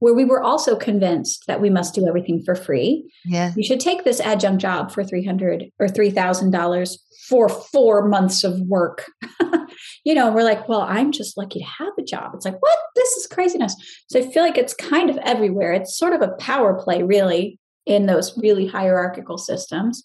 where 0.00 0.14
we 0.14 0.24
were 0.24 0.42
also 0.42 0.76
convinced 0.76 1.44
that 1.46 1.60
we 1.60 1.70
must 1.70 1.94
do 1.94 2.06
everything 2.08 2.42
for 2.42 2.54
free. 2.54 3.08
Yeah. 3.24 3.52
You 3.56 3.62
should 3.62 3.80
take 3.80 4.04
this 4.04 4.18
adjunct 4.20 4.60
job 4.60 4.90
for 4.90 5.04
300 5.04 5.70
or 5.78 5.86
$3,000 5.86 6.98
for 7.28 7.48
4 7.48 8.08
months 8.08 8.42
of 8.42 8.58
work. 8.62 9.10
you 10.04 10.14
know, 10.14 10.32
we're 10.32 10.42
like, 10.42 10.68
well, 10.68 10.80
I'm 10.80 11.12
just 11.12 11.36
lucky 11.36 11.60
to 11.60 11.64
have 11.64 11.92
a 11.98 12.02
job. 12.02 12.32
It's 12.34 12.44
like, 12.44 12.60
what? 12.60 12.78
This 12.96 13.10
is 13.10 13.26
craziness. 13.26 13.76
So 14.08 14.18
I 14.18 14.22
feel 14.22 14.42
like 14.42 14.58
it's 14.58 14.74
kind 14.74 15.10
of 15.10 15.18
everywhere. 15.18 15.72
It's 15.72 15.96
sort 15.96 16.14
of 16.14 16.22
a 16.22 16.34
power 16.36 16.82
play 16.82 17.02
really 17.02 17.58
in 17.86 18.06
those 18.06 18.36
really 18.38 18.66
hierarchical 18.66 19.38
systems. 19.38 20.02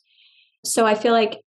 So 0.66 0.86
I 0.86 0.96
feel 0.96 1.14
like 1.14 1.42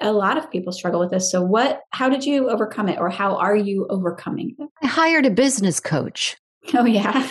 a 0.00 0.12
lot 0.12 0.38
of 0.38 0.50
people 0.50 0.72
struggle 0.72 1.00
with 1.00 1.10
this. 1.10 1.30
So 1.30 1.42
what 1.42 1.80
how 1.90 2.08
did 2.08 2.24
you 2.24 2.48
overcome 2.48 2.88
it 2.88 2.98
or 2.98 3.10
how 3.10 3.36
are 3.36 3.56
you 3.56 3.86
overcoming 3.90 4.54
it? 4.58 4.68
I 4.82 4.86
hired 4.86 5.26
a 5.26 5.30
business 5.30 5.78
coach. 5.78 6.36
Oh 6.74 6.86
yeah. 6.86 7.28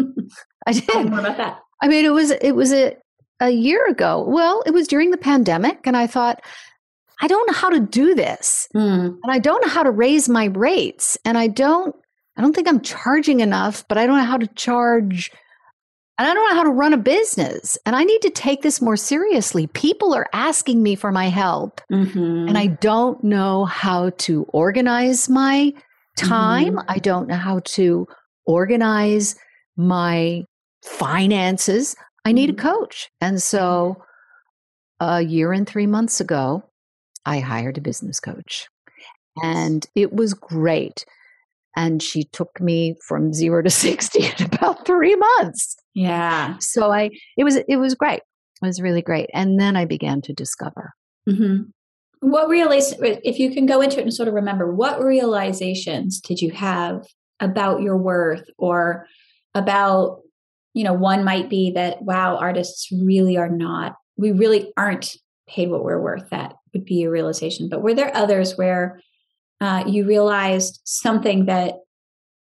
I 0.66 0.72
did. 0.72 0.88
Tell 0.88 1.04
more 1.04 1.20
about 1.20 1.36
that. 1.36 1.60
I 1.82 1.88
mean, 1.88 2.04
it 2.04 2.12
was 2.12 2.30
it 2.30 2.52
was 2.52 2.72
a 2.72 2.96
a 3.40 3.50
year 3.50 3.86
ago. 3.86 4.24
Well, 4.28 4.62
it 4.66 4.72
was 4.72 4.86
during 4.86 5.10
the 5.10 5.16
pandemic, 5.16 5.86
and 5.86 5.96
I 5.96 6.06
thought, 6.06 6.42
I 7.20 7.26
don't 7.26 7.46
know 7.46 7.54
how 7.54 7.70
to 7.70 7.80
do 7.80 8.14
this, 8.14 8.68
mm. 8.74 9.18
and 9.22 9.32
I 9.32 9.38
don't 9.38 9.64
know 9.64 9.72
how 9.72 9.82
to 9.82 9.90
raise 9.90 10.28
my 10.28 10.46
rates, 10.46 11.18
and 11.24 11.38
I 11.38 11.46
don't. 11.46 11.94
I 12.36 12.42
don't 12.42 12.54
think 12.54 12.68
I'm 12.68 12.80
charging 12.80 13.40
enough, 13.40 13.84
but 13.88 13.98
I 13.98 14.06
don't 14.06 14.16
know 14.16 14.24
how 14.24 14.38
to 14.38 14.46
charge. 14.48 15.30
And 16.18 16.28
I 16.28 16.34
don't 16.34 16.50
know 16.50 16.54
how 16.54 16.64
to 16.64 16.70
run 16.70 16.92
a 16.92 16.98
business. 16.98 17.78
And 17.86 17.96
I 17.96 18.04
need 18.04 18.22
to 18.22 18.30
take 18.30 18.62
this 18.62 18.80
more 18.80 18.96
seriously. 18.96 19.66
People 19.68 20.14
are 20.14 20.28
asking 20.34 20.82
me 20.82 20.94
for 20.94 21.10
my 21.12 21.28
help. 21.28 21.80
Mm-hmm. 21.90 22.48
And 22.48 22.58
I 22.58 22.66
don't 22.66 23.22
know 23.24 23.64
how 23.64 24.10
to 24.10 24.44
organize 24.52 25.28
my 25.28 25.72
time. 26.16 26.76
Mm-hmm. 26.76 26.90
I 26.90 26.98
don't 26.98 27.28
know 27.28 27.36
how 27.36 27.60
to 27.60 28.06
organize 28.44 29.34
my 29.80 30.44
finances, 30.84 31.96
I 32.24 32.32
need 32.32 32.50
a 32.50 32.52
mm-hmm. 32.52 32.68
coach. 32.68 33.10
And 33.20 33.42
so 33.42 34.02
a 35.00 35.22
year 35.22 35.52
and 35.52 35.66
three 35.66 35.86
months 35.86 36.20
ago, 36.20 36.62
I 37.24 37.40
hired 37.40 37.78
a 37.78 37.80
business 37.80 38.20
coach. 38.20 38.68
And 39.42 39.86
it 39.94 40.12
was 40.12 40.34
great. 40.34 41.04
And 41.76 42.02
she 42.02 42.24
took 42.24 42.60
me 42.60 42.96
from 43.06 43.32
zero 43.32 43.62
to 43.62 43.70
60 43.70 44.24
in 44.24 44.52
about 44.52 44.86
three 44.86 45.16
months. 45.16 45.76
Yeah. 45.94 46.56
So 46.60 46.92
I, 46.92 47.10
it 47.36 47.44
was, 47.44 47.56
it 47.56 47.76
was 47.76 47.94
great. 47.94 48.20
It 48.62 48.66
was 48.66 48.82
really 48.82 49.02
great. 49.02 49.30
And 49.32 49.58
then 49.58 49.76
I 49.76 49.86
began 49.86 50.20
to 50.22 50.34
discover. 50.34 50.92
Mm-hmm. 51.28 51.70
What 52.20 52.50
realize, 52.50 52.92
if 53.00 53.38
you 53.38 53.50
can 53.50 53.64
go 53.64 53.80
into 53.80 53.98
it 53.98 54.02
and 54.02 54.12
sort 54.12 54.28
of 54.28 54.34
remember, 54.34 54.74
what 54.74 55.02
realizations 55.02 56.20
did 56.20 56.42
you 56.42 56.50
have 56.50 57.06
about 57.40 57.80
your 57.80 57.96
worth 57.96 58.44
or 58.58 59.06
about 59.54 60.20
you 60.74 60.84
know 60.84 60.92
one 60.92 61.24
might 61.24 61.50
be 61.50 61.72
that 61.72 62.02
wow 62.02 62.36
artists 62.36 62.88
really 62.92 63.36
are 63.36 63.48
not 63.48 63.96
we 64.16 64.32
really 64.32 64.72
aren't 64.76 65.16
paid 65.50 65.70
what 65.70 65.82
we're 65.82 66.00
worth. 66.00 66.30
That 66.30 66.54
would 66.72 66.84
be 66.84 67.04
a 67.04 67.10
realization. 67.10 67.68
But 67.68 67.82
were 67.82 67.94
there 67.94 68.16
others 68.16 68.56
where 68.56 69.00
uh, 69.60 69.84
you 69.86 70.06
realized 70.06 70.80
something 70.84 71.46
that 71.46 71.76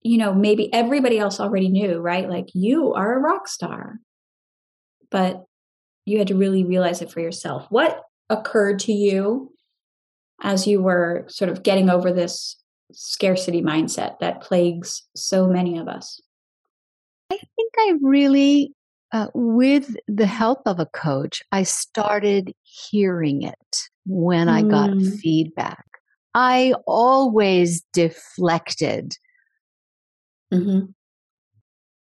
you 0.02 0.18
know 0.18 0.34
maybe 0.34 0.72
everybody 0.72 1.18
else 1.18 1.40
already 1.40 1.68
knew 1.68 1.98
right? 1.98 2.28
Like 2.28 2.48
you 2.54 2.94
are 2.94 3.16
a 3.16 3.20
rock 3.20 3.48
star. 3.48 3.98
But 5.10 5.44
you 6.04 6.18
had 6.18 6.28
to 6.28 6.36
really 6.36 6.64
realize 6.64 7.00
it 7.02 7.10
for 7.10 7.20
yourself. 7.20 7.66
What 7.68 8.02
occurred 8.28 8.80
to 8.80 8.92
you 8.92 9.52
as 10.42 10.66
you 10.66 10.82
were 10.82 11.24
sort 11.28 11.48
of 11.48 11.62
getting 11.62 11.88
over 11.88 12.12
this 12.12 12.56
scarcity 12.92 13.62
mindset 13.62 14.18
that 14.20 14.42
plagues 14.42 15.02
so 15.14 15.46
many 15.46 15.78
of 15.78 15.88
us 15.88 16.20
I 17.30 17.36
think 17.36 17.72
I 17.78 17.94
really, 18.02 18.72
uh, 19.12 19.28
with 19.34 19.96
the 20.06 20.26
help 20.26 20.62
of 20.66 20.78
a 20.78 20.86
coach, 20.86 21.42
I 21.52 21.64
started 21.64 22.52
hearing 22.62 23.42
it 23.42 23.54
when 24.04 24.48
I 24.48 24.62
got 24.62 24.90
mm. 24.90 25.18
feedback. 25.18 25.84
I 26.34 26.74
always 26.86 27.82
deflected 27.92 29.16
mm-hmm. 30.52 30.86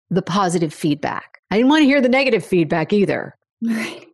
the 0.09 0.23
positive 0.23 0.73
feedback. 0.73 1.41
I 1.51 1.57
didn't 1.57 1.69
want 1.69 1.83
to 1.83 1.87
hear 1.87 2.01
the 2.01 2.09
negative 2.09 2.45
feedback 2.45 2.93
either. 2.93 3.37
Right. 3.63 4.07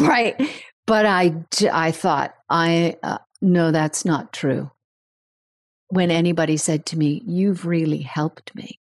Right. 0.00 0.64
But 0.86 1.06
I, 1.06 1.44
I 1.72 1.92
thought, 1.92 2.34
I, 2.50 2.96
uh, 3.02 3.18
no, 3.40 3.70
that's 3.70 4.04
not 4.04 4.32
true. 4.32 4.70
When 5.88 6.10
anybody 6.10 6.56
said 6.56 6.86
to 6.86 6.98
me, 6.98 7.22
You've 7.24 7.64
really 7.64 8.00
helped 8.00 8.54
me 8.56 8.77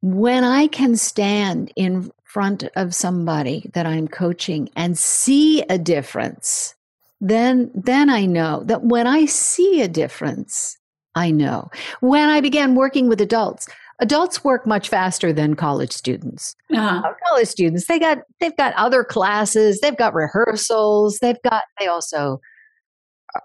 when 0.00 0.44
I 0.44 0.66
can 0.66 0.96
stand 0.96 1.72
in 1.76 2.10
front 2.24 2.64
of 2.76 2.94
somebody 2.94 3.70
that 3.74 3.86
I'm 3.86 4.06
coaching 4.06 4.68
and 4.76 4.98
see 4.98 5.62
a 5.62 5.78
difference, 5.78 6.74
then 7.20 7.70
then 7.74 8.10
I 8.10 8.26
know 8.26 8.62
that 8.66 8.84
when 8.84 9.06
I 9.06 9.24
see 9.24 9.82
a 9.82 9.88
difference, 9.88 10.76
I 11.14 11.30
know. 11.30 11.70
When 12.00 12.28
I 12.28 12.40
began 12.40 12.74
working 12.74 13.08
with 13.08 13.20
adults, 13.20 13.66
adults 13.98 14.44
work 14.44 14.66
much 14.66 14.88
faster 14.88 15.32
than 15.32 15.56
college 15.56 15.92
students. 15.92 16.54
Uh-huh. 16.72 17.02
College 17.28 17.48
students, 17.48 17.86
they 17.86 17.98
got 17.98 18.18
they've 18.40 18.56
got 18.56 18.74
other 18.74 19.02
classes, 19.02 19.80
they've 19.80 19.96
got 19.96 20.14
rehearsals, 20.14 21.18
they've 21.20 21.42
got 21.42 21.64
they 21.80 21.86
also 21.86 22.40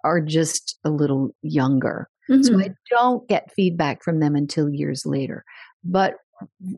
are 0.03 0.21
just 0.21 0.77
a 0.83 0.89
little 0.89 1.35
younger. 1.41 2.09
Mm-hmm. 2.29 2.43
So 2.43 2.59
I 2.59 2.73
don't 2.89 3.27
get 3.27 3.51
feedback 3.53 4.03
from 4.03 4.19
them 4.19 4.35
until 4.35 4.69
years 4.69 5.05
later. 5.05 5.43
But 5.83 6.15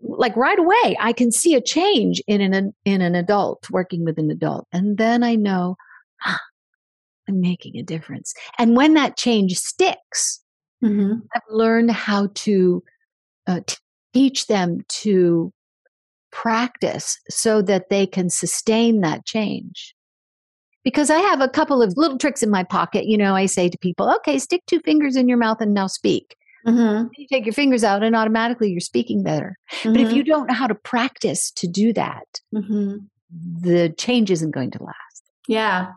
like 0.03 0.35
right 0.35 0.59
away 0.59 0.97
I 0.99 1.13
can 1.13 1.31
see 1.31 1.55
a 1.55 1.61
change 1.61 2.21
in 2.27 2.41
an 2.41 2.73
in 2.85 3.01
an 3.01 3.15
adult 3.15 3.69
working 3.69 4.05
with 4.05 4.17
an 4.17 4.31
adult 4.31 4.67
and 4.71 4.97
then 4.97 5.23
I 5.23 5.35
know 5.35 5.75
ah, 6.25 6.39
I'm 7.27 7.41
making 7.41 7.77
a 7.77 7.83
difference. 7.83 8.33
And 8.57 8.75
when 8.75 8.93
that 8.95 9.17
change 9.17 9.57
sticks, 9.57 10.41
mm-hmm. 10.83 11.19
I've 11.35 11.41
learned 11.49 11.91
how 11.91 12.29
to 12.33 12.83
uh, 13.47 13.61
t- 13.65 13.77
teach 14.13 14.47
them 14.47 14.81
to 14.87 15.51
practice 16.31 17.17
so 17.29 17.61
that 17.63 17.89
they 17.89 18.05
can 18.05 18.29
sustain 18.29 19.01
that 19.01 19.25
change. 19.25 19.95
Because 20.83 21.09
I 21.09 21.17
have 21.17 21.41
a 21.41 21.49
couple 21.49 21.81
of 21.81 21.93
little 21.97 22.17
tricks 22.17 22.43
in 22.43 22.51
my 22.51 22.63
pocket. 22.63 23.05
You 23.05 23.17
know, 23.17 23.35
I 23.35 23.47
say 23.47 23.69
to 23.69 23.77
people, 23.79 24.13
okay, 24.17 24.37
stick 24.37 24.61
two 24.67 24.79
fingers 24.81 25.15
in 25.15 25.27
your 25.27 25.37
mouth 25.37 25.59
and 25.59 25.73
now 25.73 25.87
speak. 25.87 26.35
Mm-hmm. 26.65 27.07
You 27.17 27.27
take 27.27 27.45
your 27.45 27.53
fingers 27.53 27.83
out 27.83 28.03
and 28.03 28.15
automatically 28.15 28.71
you're 28.71 28.79
speaking 28.79 29.23
better. 29.23 29.57
Mm-hmm. 29.71 29.91
But 29.91 30.01
if 30.01 30.07
mm-hmm. 30.07 30.17
you 30.17 30.23
don't 30.23 30.47
know 30.47 30.53
how 30.53 30.67
to 30.67 30.75
practice 30.75 31.51
to 31.51 31.67
do 31.67 31.93
that, 31.93 32.25
mm-hmm. 32.53 32.97
the 33.61 33.89
change 33.97 34.31
isn't 34.31 34.51
going 34.51 34.71
to 34.71 34.83
last. 34.83 35.23
Yeah. 35.47 35.91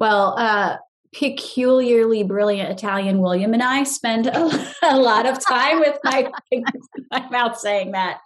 Well, 0.00 0.34
uh, 0.38 0.76
peculiarly 1.14 2.22
brilliant 2.22 2.70
Italian 2.70 3.18
William 3.20 3.54
and 3.54 3.62
I 3.62 3.84
spend 3.84 4.26
a, 4.26 4.66
a 4.82 4.98
lot 4.98 5.26
of 5.26 5.44
time 5.44 5.80
with 5.80 5.98
my 6.04 6.30
my 7.10 7.28
mouth 7.30 7.58
saying 7.58 7.92
that, 7.92 8.18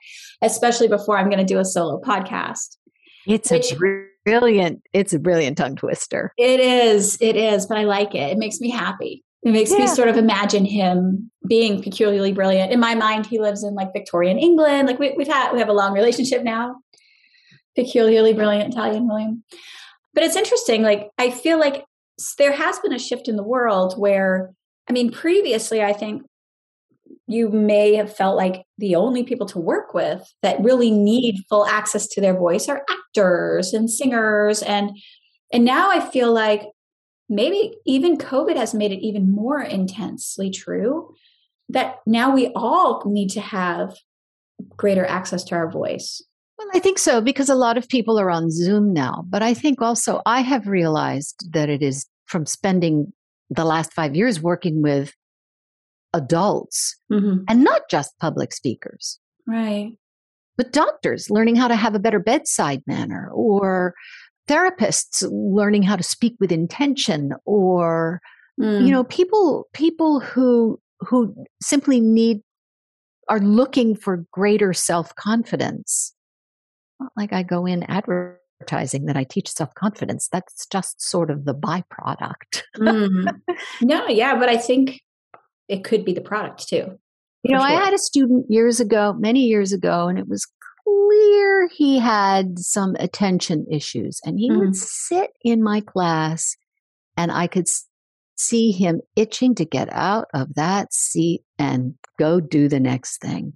especially 0.42 0.88
before 0.88 1.18
I'm 1.18 1.26
going 1.26 1.38
to 1.38 1.44
do 1.44 1.58
a 1.58 1.64
solo 1.64 2.00
podcast. 2.00 2.76
It's 3.26 3.50
which, 3.50 3.72
a 3.72 3.76
brilliant, 4.24 4.82
it's 4.92 5.12
a 5.12 5.18
brilliant 5.18 5.56
tongue 5.56 5.76
twister. 5.76 6.32
It 6.36 6.58
is, 6.58 7.18
it 7.20 7.36
is, 7.36 7.66
but 7.66 7.78
I 7.78 7.84
like 7.84 8.14
it. 8.14 8.30
It 8.30 8.38
makes 8.38 8.60
me 8.60 8.70
happy. 8.70 9.22
It 9.42 9.52
makes 9.52 9.72
yeah. 9.72 9.78
me 9.78 9.86
sort 9.88 10.08
of 10.08 10.16
imagine 10.16 10.64
him 10.64 11.30
being 11.48 11.82
peculiarly 11.82 12.32
brilliant. 12.32 12.72
In 12.72 12.78
my 12.78 12.94
mind, 12.94 13.26
he 13.26 13.40
lives 13.40 13.64
in 13.64 13.74
like 13.74 13.92
Victorian 13.92 14.38
England. 14.38 14.86
Like 14.86 14.98
we, 14.98 15.12
we've 15.16 15.26
had, 15.26 15.52
we 15.52 15.58
have 15.58 15.68
a 15.68 15.72
long 15.72 15.92
relationship 15.92 16.44
now. 16.44 16.76
Peculiarly 17.74 18.32
brilliant 18.32 18.72
Italian 18.72 19.08
William. 19.08 19.42
But 20.14 20.24
it's 20.24 20.36
interesting. 20.36 20.82
Like 20.82 21.10
I 21.18 21.30
feel 21.30 21.58
like 21.58 21.84
there 22.38 22.52
has 22.52 22.78
been 22.78 22.92
a 22.92 22.98
shift 22.98 23.28
in 23.28 23.36
the 23.36 23.42
world 23.42 23.98
where, 23.98 24.52
I 24.88 24.92
mean, 24.92 25.10
previously, 25.10 25.82
I 25.82 25.92
think 25.92 26.22
you 27.26 27.48
may 27.48 27.94
have 27.94 28.14
felt 28.14 28.36
like 28.36 28.64
the 28.78 28.94
only 28.94 29.24
people 29.24 29.46
to 29.46 29.58
work 29.58 29.94
with 29.94 30.32
that 30.42 30.60
really 30.60 30.90
need 30.90 31.44
full 31.48 31.66
access 31.66 32.06
to 32.08 32.20
their 32.20 32.36
voice 32.36 32.68
are 32.68 32.84
actors 32.88 33.72
and 33.72 33.90
singers 33.90 34.62
and 34.62 34.90
and 35.52 35.64
now 35.64 35.90
i 35.90 36.00
feel 36.00 36.32
like 36.32 36.62
maybe 37.34 37.74
even 37.86 38.16
covid 38.16 38.56
has 38.56 38.74
made 38.74 38.92
it 38.92 39.04
even 39.04 39.30
more 39.30 39.60
intensely 39.60 40.50
true 40.50 41.14
that 41.68 41.96
now 42.06 42.34
we 42.34 42.48
all 42.54 43.02
need 43.06 43.28
to 43.28 43.40
have 43.40 43.96
greater 44.76 45.04
access 45.06 45.42
to 45.44 45.54
our 45.54 45.70
voice 45.70 46.22
well, 46.58 46.68
I 46.74 46.80
think 46.80 46.98
so 46.98 47.20
because 47.20 47.48
a 47.48 47.54
lot 47.54 47.78
of 47.78 47.88
people 47.88 48.20
are 48.20 48.30
on 48.30 48.50
Zoom 48.50 48.92
now. 48.92 49.24
But 49.28 49.42
I 49.42 49.54
think 49.54 49.80
also 49.80 50.20
I 50.26 50.42
have 50.42 50.68
realized 50.68 51.50
that 51.52 51.68
it 51.68 51.82
is 51.82 52.06
from 52.26 52.46
spending 52.46 53.12
the 53.50 53.64
last 53.64 53.92
five 53.92 54.14
years 54.14 54.40
working 54.40 54.82
with 54.82 55.14
adults 56.12 56.96
mm-hmm. 57.10 57.44
and 57.48 57.64
not 57.64 57.82
just 57.90 58.18
public 58.18 58.52
speakers. 58.52 59.18
Right. 59.46 59.92
But 60.56 60.72
doctors 60.72 61.30
learning 61.30 61.56
how 61.56 61.68
to 61.68 61.76
have 61.76 61.94
a 61.94 61.98
better 61.98 62.20
bedside 62.20 62.82
manner 62.86 63.30
or 63.32 63.94
therapists 64.48 65.26
learning 65.30 65.82
how 65.82 65.96
to 65.96 66.02
speak 66.02 66.34
with 66.40 66.50
intention 66.50 67.32
or 67.44 68.20
mm. 68.60 68.84
you 68.84 68.90
know 68.90 69.04
people 69.04 69.68
people 69.72 70.20
who 70.20 70.80
who 71.00 71.34
simply 71.62 72.00
need 72.00 72.40
are 73.28 73.40
looking 73.40 73.94
for 73.94 74.24
greater 74.32 74.72
self-confidence 74.72 76.14
not 77.02 77.12
like 77.16 77.32
I 77.32 77.42
go 77.42 77.66
in 77.66 77.82
advertising 77.84 79.06
that 79.06 79.16
I 79.16 79.24
teach 79.24 79.50
self 79.50 79.74
confidence. 79.74 80.28
That's 80.30 80.66
just 80.66 81.02
sort 81.02 81.30
of 81.30 81.44
the 81.44 81.54
byproduct. 81.54 82.62
mm. 82.78 83.40
No, 83.82 84.06
yeah, 84.08 84.38
but 84.38 84.48
I 84.48 84.56
think 84.56 85.00
it 85.68 85.84
could 85.84 86.04
be 86.04 86.12
the 86.12 86.20
product 86.20 86.68
too. 86.68 86.98
You 87.42 87.54
know, 87.54 87.60
sure. 87.60 87.68
I 87.68 87.72
had 87.72 87.92
a 87.92 87.98
student 87.98 88.46
years 88.48 88.78
ago, 88.78 89.14
many 89.18 89.40
years 89.40 89.72
ago, 89.72 90.06
and 90.06 90.18
it 90.18 90.28
was 90.28 90.46
clear 90.84 91.68
he 91.68 91.98
had 91.98 92.58
some 92.58 92.96
attention 92.98 93.66
issues. 93.70 94.20
And 94.24 94.38
he 94.38 94.50
mm. 94.50 94.58
would 94.58 94.76
sit 94.76 95.30
in 95.42 95.62
my 95.62 95.80
class, 95.80 96.56
and 97.16 97.30
I 97.30 97.46
could 97.46 97.68
see 98.36 98.72
him 98.72 99.00
itching 99.16 99.54
to 99.56 99.64
get 99.64 99.88
out 99.92 100.28
of 100.34 100.54
that 100.54 100.92
seat 100.92 101.42
and 101.58 101.94
go 102.18 102.40
do 102.40 102.68
the 102.68 102.80
next 102.80 103.20
thing. 103.20 103.52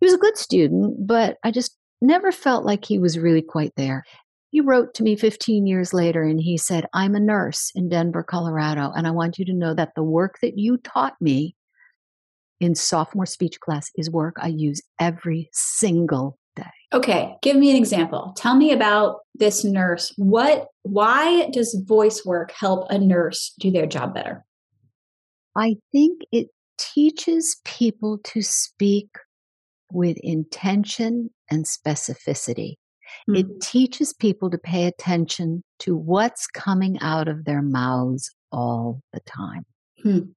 He 0.00 0.06
was 0.06 0.14
a 0.14 0.18
good 0.18 0.36
student, 0.36 1.06
but 1.06 1.38
I 1.44 1.50
just 1.50 1.76
never 2.00 2.32
felt 2.32 2.64
like 2.64 2.84
he 2.84 2.98
was 2.98 3.18
really 3.18 3.42
quite 3.42 3.72
there. 3.76 4.04
He 4.50 4.60
wrote 4.60 4.94
to 4.94 5.02
me 5.02 5.14
15 5.14 5.66
years 5.66 5.94
later 5.94 6.22
and 6.22 6.40
he 6.40 6.56
said, 6.56 6.86
I'm 6.92 7.14
a 7.14 7.20
nurse 7.20 7.70
in 7.74 7.88
Denver, 7.88 8.22
Colorado, 8.22 8.90
and 8.94 9.06
I 9.06 9.12
want 9.12 9.38
you 9.38 9.44
to 9.44 9.52
know 9.52 9.74
that 9.74 9.94
the 9.94 10.02
work 10.02 10.38
that 10.42 10.58
you 10.58 10.78
taught 10.78 11.14
me 11.20 11.54
in 12.60 12.74
sophomore 12.74 13.26
speech 13.26 13.58
class 13.60 13.90
is 13.96 14.10
work 14.10 14.36
I 14.40 14.48
use 14.48 14.80
every 14.98 15.48
single 15.52 16.38
day. 16.56 16.64
Okay, 16.92 17.36
give 17.42 17.56
me 17.56 17.70
an 17.70 17.76
example. 17.76 18.34
Tell 18.36 18.56
me 18.56 18.72
about 18.72 19.20
this 19.34 19.64
nurse. 19.64 20.12
What 20.16 20.68
why 20.82 21.48
does 21.50 21.74
voice 21.86 22.24
work 22.24 22.52
help 22.52 22.90
a 22.90 22.98
nurse 22.98 23.54
do 23.58 23.70
their 23.70 23.86
job 23.86 24.14
better? 24.14 24.44
I 25.56 25.76
think 25.92 26.22
it 26.32 26.48
teaches 26.78 27.60
people 27.64 28.18
to 28.24 28.42
speak 28.42 29.08
with 29.92 30.16
intention 30.22 31.30
and 31.50 31.64
specificity. 31.64 32.74
Mm-hmm. 33.28 33.34
It 33.36 33.60
teaches 33.60 34.12
people 34.12 34.50
to 34.50 34.58
pay 34.58 34.86
attention 34.86 35.64
to 35.80 35.96
what's 35.96 36.46
coming 36.46 36.98
out 37.00 37.28
of 37.28 37.44
their 37.44 37.62
mouths 37.62 38.30
all 38.52 39.02
the 39.12 39.20
time. 39.20 39.64
Mm-hmm. 40.04 40.30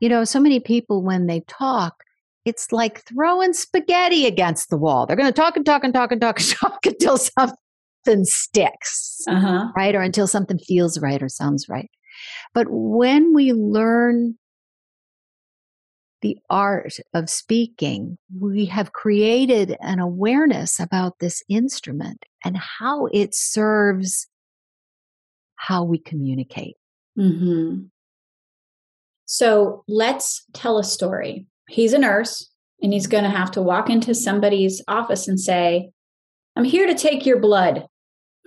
You 0.00 0.08
know, 0.08 0.24
so 0.24 0.40
many 0.40 0.60
people, 0.60 1.02
when 1.02 1.26
they 1.26 1.40
talk, 1.48 2.02
it's 2.44 2.72
like 2.72 3.04
throwing 3.06 3.52
spaghetti 3.52 4.26
against 4.26 4.70
the 4.70 4.76
wall. 4.76 5.06
They're 5.06 5.16
going 5.16 5.32
to 5.32 5.40
talk 5.40 5.56
and 5.56 5.64
talk 5.64 5.84
and 5.84 5.94
talk 5.94 6.12
and 6.12 6.20
talk 6.20 6.40
and 6.40 6.48
talk 6.60 6.86
until 6.86 7.16
something 7.16 8.24
sticks, 8.24 9.20
uh-huh. 9.28 9.68
right? 9.76 9.94
Or 9.94 10.02
until 10.02 10.26
something 10.26 10.58
feels 10.58 11.00
right 11.00 11.22
or 11.22 11.28
sounds 11.28 11.68
right. 11.68 11.90
But 12.54 12.66
when 12.70 13.32
we 13.34 13.52
learn 13.52 14.36
the 16.20 16.38
art 16.48 16.94
of 17.14 17.28
speaking, 17.28 18.16
we 18.38 18.66
have 18.66 18.92
created 18.92 19.76
an 19.80 19.98
awareness 19.98 20.78
about 20.78 21.18
this 21.18 21.42
instrument 21.48 22.24
and 22.44 22.56
how 22.56 23.06
it 23.06 23.34
serves 23.34 24.28
how 25.56 25.84
we 25.84 25.98
communicate. 25.98 26.76
Mm-hmm. 27.18 27.82
So 29.32 29.82
let's 29.88 30.44
tell 30.52 30.76
a 30.76 30.84
story. 30.84 31.46
He's 31.66 31.94
a 31.94 31.98
nurse 31.98 32.50
and 32.82 32.92
he's 32.92 33.06
going 33.06 33.24
to 33.24 33.30
have 33.30 33.50
to 33.52 33.62
walk 33.62 33.88
into 33.88 34.14
somebody's 34.14 34.82
office 34.88 35.26
and 35.26 35.40
say, 35.40 35.88
I'm 36.54 36.64
here 36.64 36.86
to 36.86 36.94
take 36.94 37.24
your 37.24 37.40
blood. 37.40 37.86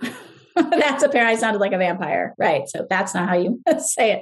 that's 0.54 1.02
apparently 1.02 1.34
I 1.34 1.40
sounded 1.40 1.58
like 1.58 1.72
a 1.72 1.78
vampire. 1.78 2.36
Right. 2.38 2.68
So 2.68 2.86
that's 2.88 3.14
not 3.14 3.28
how 3.28 3.36
you 3.36 3.60
say 3.80 4.12
it. 4.12 4.20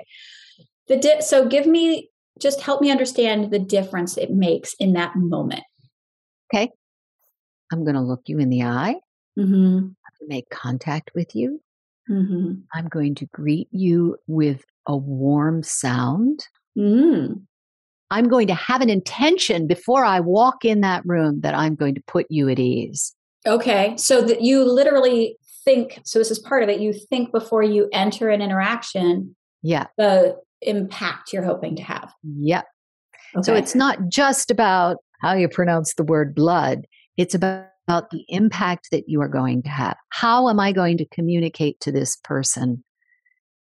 The 0.88 0.96
di- 0.96 1.20
so 1.20 1.46
give 1.46 1.66
me 1.66 2.08
just 2.40 2.62
help 2.62 2.80
me 2.80 2.90
understand 2.90 3.50
the 3.50 3.58
difference 3.58 4.16
it 4.16 4.30
makes 4.30 4.72
in 4.80 4.94
that 4.94 5.16
moment. 5.16 5.64
Okay. 6.50 6.70
I'm 7.70 7.84
going 7.84 7.96
to 7.96 8.00
look 8.00 8.22
you 8.24 8.38
in 8.38 8.48
the 8.48 8.62
eye. 8.62 8.96
Mm-hmm. 9.38 9.88
make 10.28 10.48
contact 10.48 11.10
with 11.14 11.36
you. 11.36 11.60
Mm-hmm. 12.08 12.60
I'm 12.72 12.88
going 12.88 13.16
to 13.16 13.26
greet 13.26 13.68
you 13.70 14.16
with 14.26 14.64
a 14.86 14.96
warm 14.96 15.62
sound. 15.62 16.46
Mm. 16.76 17.42
I'm 18.10 18.28
going 18.28 18.46
to 18.48 18.54
have 18.54 18.80
an 18.80 18.90
intention 18.90 19.66
before 19.66 20.04
I 20.04 20.20
walk 20.20 20.64
in 20.64 20.82
that 20.82 21.02
room 21.04 21.40
that 21.40 21.54
I'm 21.54 21.74
going 21.74 21.94
to 21.94 22.02
put 22.06 22.26
you 22.28 22.48
at 22.48 22.58
ease. 22.58 23.14
Okay. 23.46 23.94
So 23.96 24.22
that 24.22 24.42
you 24.42 24.64
literally 24.64 25.36
think, 25.64 26.00
so 26.04 26.18
this 26.18 26.30
is 26.30 26.38
part 26.38 26.62
of 26.62 26.68
it, 26.68 26.80
you 26.80 26.92
think 26.92 27.32
before 27.32 27.62
you 27.62 27.88
enter 27.92 28.28
an 28.30 28.40
interaction. 28.42 29.34
Yeah. 29.62 29.86
The 29.96 30.36
impact 30.62 31.32
you're 31.32 31.44
hoping 31.44 31.76
to 31.76 31.82
have. 31.82 32.12
Yep. 32.22 32.66
Okay. 33.36 33.42
So 33.42 33.54
it's 33.54 33.74
not 33.74 34.08
just 34.08 34.50
about 34.50 34.98
how 35.20 35.34
you 35.34 35.48
pronounce 35.48 35.94
the 35.94 36.04
word 36.04 36.34
blood, 36.34 36.86
it's 37.16 37.34
about, 37.34 37.66
about 37.86 38.10
the 38.10 38.24
impact 38.28 38.88
that 38.92 39.08
you 39.08 39.20
are 39.20 39.28
going 39.28 39.62
to 39.62 39.68
have. 39.68 39.96
How 40.08 40.48
am 40.48 40.58
I 40.58 40.72
going 40.72 40.96
to 40.98 41.06
communicate 41.06 41.80
to 41.80 41.92
this 41.92 42.16
person 42.16 42.82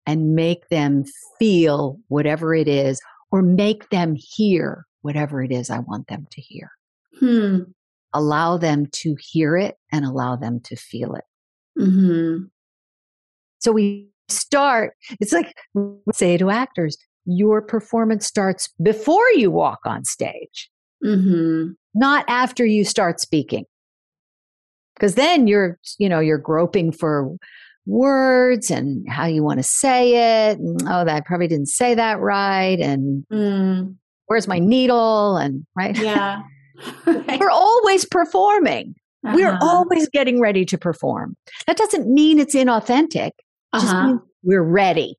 and 0.05 0.35
make 0.35 0.69
them 0.69 1.05
feel 1.39 1.99
whatever 2.07 2.53
it 2.53 2.67
is, 2.67 3.01
or 3.31 3.41
make 3.41 3.89
them 3.89 4.15
hear 4.15 4.85
whatever 5.01 5.41
it 5.41 5.51
is 5.51 5.69
I 5.69 5.79
want 5.79 6.07
them 6.07 6.27
to 6.31 6.41
hear? 6.41 6.71
Hmm. 7.19 7.59
Allow 8.13 8.57
them 8.57 8.85
to 8.87 9.15
hear 9.19 9.57
it 9.57 9.75
and 9.91 10.05
allow 10.05 10.35
them 10.35 10.59
to 10.65 10.75
feel 10.75 11.15
it. 11.15 11.23
Mm-hmm. 11.79 12.45
So 13.59 13.71
we 13.71 14.09
start, 14.29 14.93
it's 15.19 15.33
like 15.33 15.55
say 16.13 16.37
to 16.37 16.49
actors, 16.49 16.97
your 17.25 17.61
performance 17.61 18.25
starts 18.25 18.69
before 18.81 19.27
you 19.31 19.49
walk 19.49 19.79
on 19.85 20.05
stage. 20.05 20.69
mm-hmm. 21.03 21.71
not 21.93 22.25
after 22.27 22.65
you 22.65 22.83
start 22.85 23.19
speaking. 23.19 23.65
Because 24.95 25.15
then 25.15 25.47
you're, 25.47 25.79
you 25.97 26.07
know, 26.07 26.19
you're 26.19 26.37
groping 26.37 26.91
for 26.91 27.35
words 27.85 28.71
and 28.71 29.07
how 29.09 29.25
you 29.25 29.43
want 29.43 29.59
to 29.59 29.63
say 29.63 30.49
it. 30.49 30.59
And, 30.59 30.81
oh, 30.83 31.05
that 31.05 31.15
I 31.15 31.21
probably 31.21 31.47
didn't 31.47 31.67
say 31.67 31.95
that 31.95 32.19
right. 32.19 32.79
And 32.79 33.25
mm. 33.31 33.95
where's 34.27 34.47
my 34.47 34.59
needle? 34.59 35.37
And 35.37 35.65
right. 35.75 35.97
Yeah. 35.97 36.43
We're 37.05 37.49
always 37.49 38.05
performing. 38.05 38.95
Uh-huh. 39.25 39.35
We're 39.35 39.57
always 39.61 40.09
getting 40.09 40.41
ready 40.41 40.65
to 40.65 40.77
perform. 40.77 41.37
That 41.67 41.77
doesn't 41.77 42.07
mean 42.07 42.39
it's 42.39 42.55
inauthentic. 42.55 43.27
It 43.27 43.33
uh-huh. 43.71 43.81
just 43.81 43.95
means 43.95 44.19
we're 44.43 44.63
ready. 44.63 45.17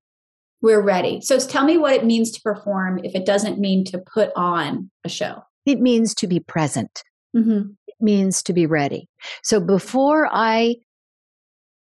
We're 0.60 0.82
ready. 0.82 1.20
So 1.22 1.38
tell 1.38 1.64
me 1.64 1.78
what 1.78 1.94
it 1.94 2.04
means 2.04 2.30
to 2.32 2.40
perform 2.42 3.00
if 3.02 3.14
it 3.14 3.24
doesn't 3.24 3.58
mean 3.58 3.84
to 3.86 3.98
put 3.98 4.30
on 4.36 4.90
a 5.04 5.08
show. 5.08 5.42
It 5.66 5.80
means 5.80 6.14
to 6.16 6.26
be 6.26 6.40
present. 6.40 7.02
Mm-hmm. 7.34 7.70
It 7.86 7.94
means 8.00 8.42
to 8.44 8.52
be 8.52 8.66
ready. 8.66 9.08
So 9.42 9.60
before 9.60 10.28
I 10.30 10.76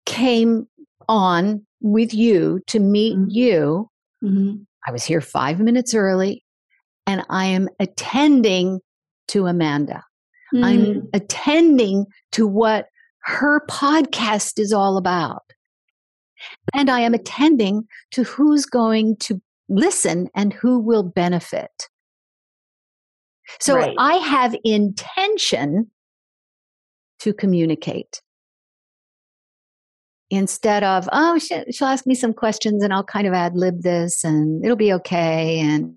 came 0.06 0.66
on 1.08 1.64
with 1.80 2.14
you 2.14 2.60
to 2.66 2.80
meet 2.80 3.16
mm-hmm. 3.16 3.30
you, 3.30 3.90
mm-hmm. 4.22 4.62
I 4.86 4.92
was 4.92 5.04
here 5.04 5.20
five 5.20 5.60
minutes 5.60 5.94
early 5.94 6.44
and 7.06 7.24
I 7.28 7.46
am 7.46 7.68
attending 7.80 8.80
to 9.28 9.46
Amanda. 9.46 10.02
Mm. 10.54 10.64
I'm 10.64 11.08
attending 11.12 12.06
to 12.32 12.46
what 12.46 12.86
her 13.24 13.64
podcast 13.66 14.58
is 14.58 14.72
all 14.72 14.96
about. 14.96 15.42
And 16.74 16.90
I 16.90 17.00
am 17.00 17.14
attending 17.14 17.84
to 18.12 18.24
who's 18.24 18.66
going 18.66 19.16
to 19.20 19.40
listen 19.68 20.28
and 20.34 20.52
who 20.52 20.78
will 20.78 21.02
benefit. 21.02 21.88
So 23.60 23.76
right. 23.76 23.94
I 23.98 24.14
have 24.14 24.54
intention 24.64 25.90
to 27.20 27.32
communicate 27.32 28.20
instead 30.34 30.84
of, 30.84 31.08
oh, 31.12 31.38
she'll, 31.38 31.64
she'll 31.70 31.88
ask 31.88 32.06
me 32.06 32.14
some 32.14 32.32
questions 32.32 32.82
and 32.82 32.92
I'll 32.92 33.04
kind 33.04 33.26
of 33.26 33.32
ad 33.32 33.54
lib 33.56 33.82
this 33.82 34.24
and 34.24 34.64
it'll 34.64 34.76
be 34.76 34.92
okay. 34.92 35.60
And 35.60 35.96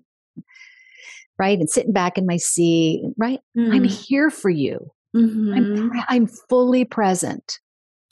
right? 1.38 1.58
And 1.58 1.70
sitting 1.70 1.92
back 1.92 2.18
in 2.18 2.26
my 2.26 2.36
seat, 2.36 3.02
right? 3.16 3.40
Mm-hmm. 3.56 3.72
I'm 3.72 3.84
here 3.84 4.30
for 4.30 4.50
you. 4.50 4.90
Mm-hmm. 5.16 5.54
I'm, 5.54 6.02
I'm 6.08 6.26
fully 6.26 6.84
present. 6.84 7.58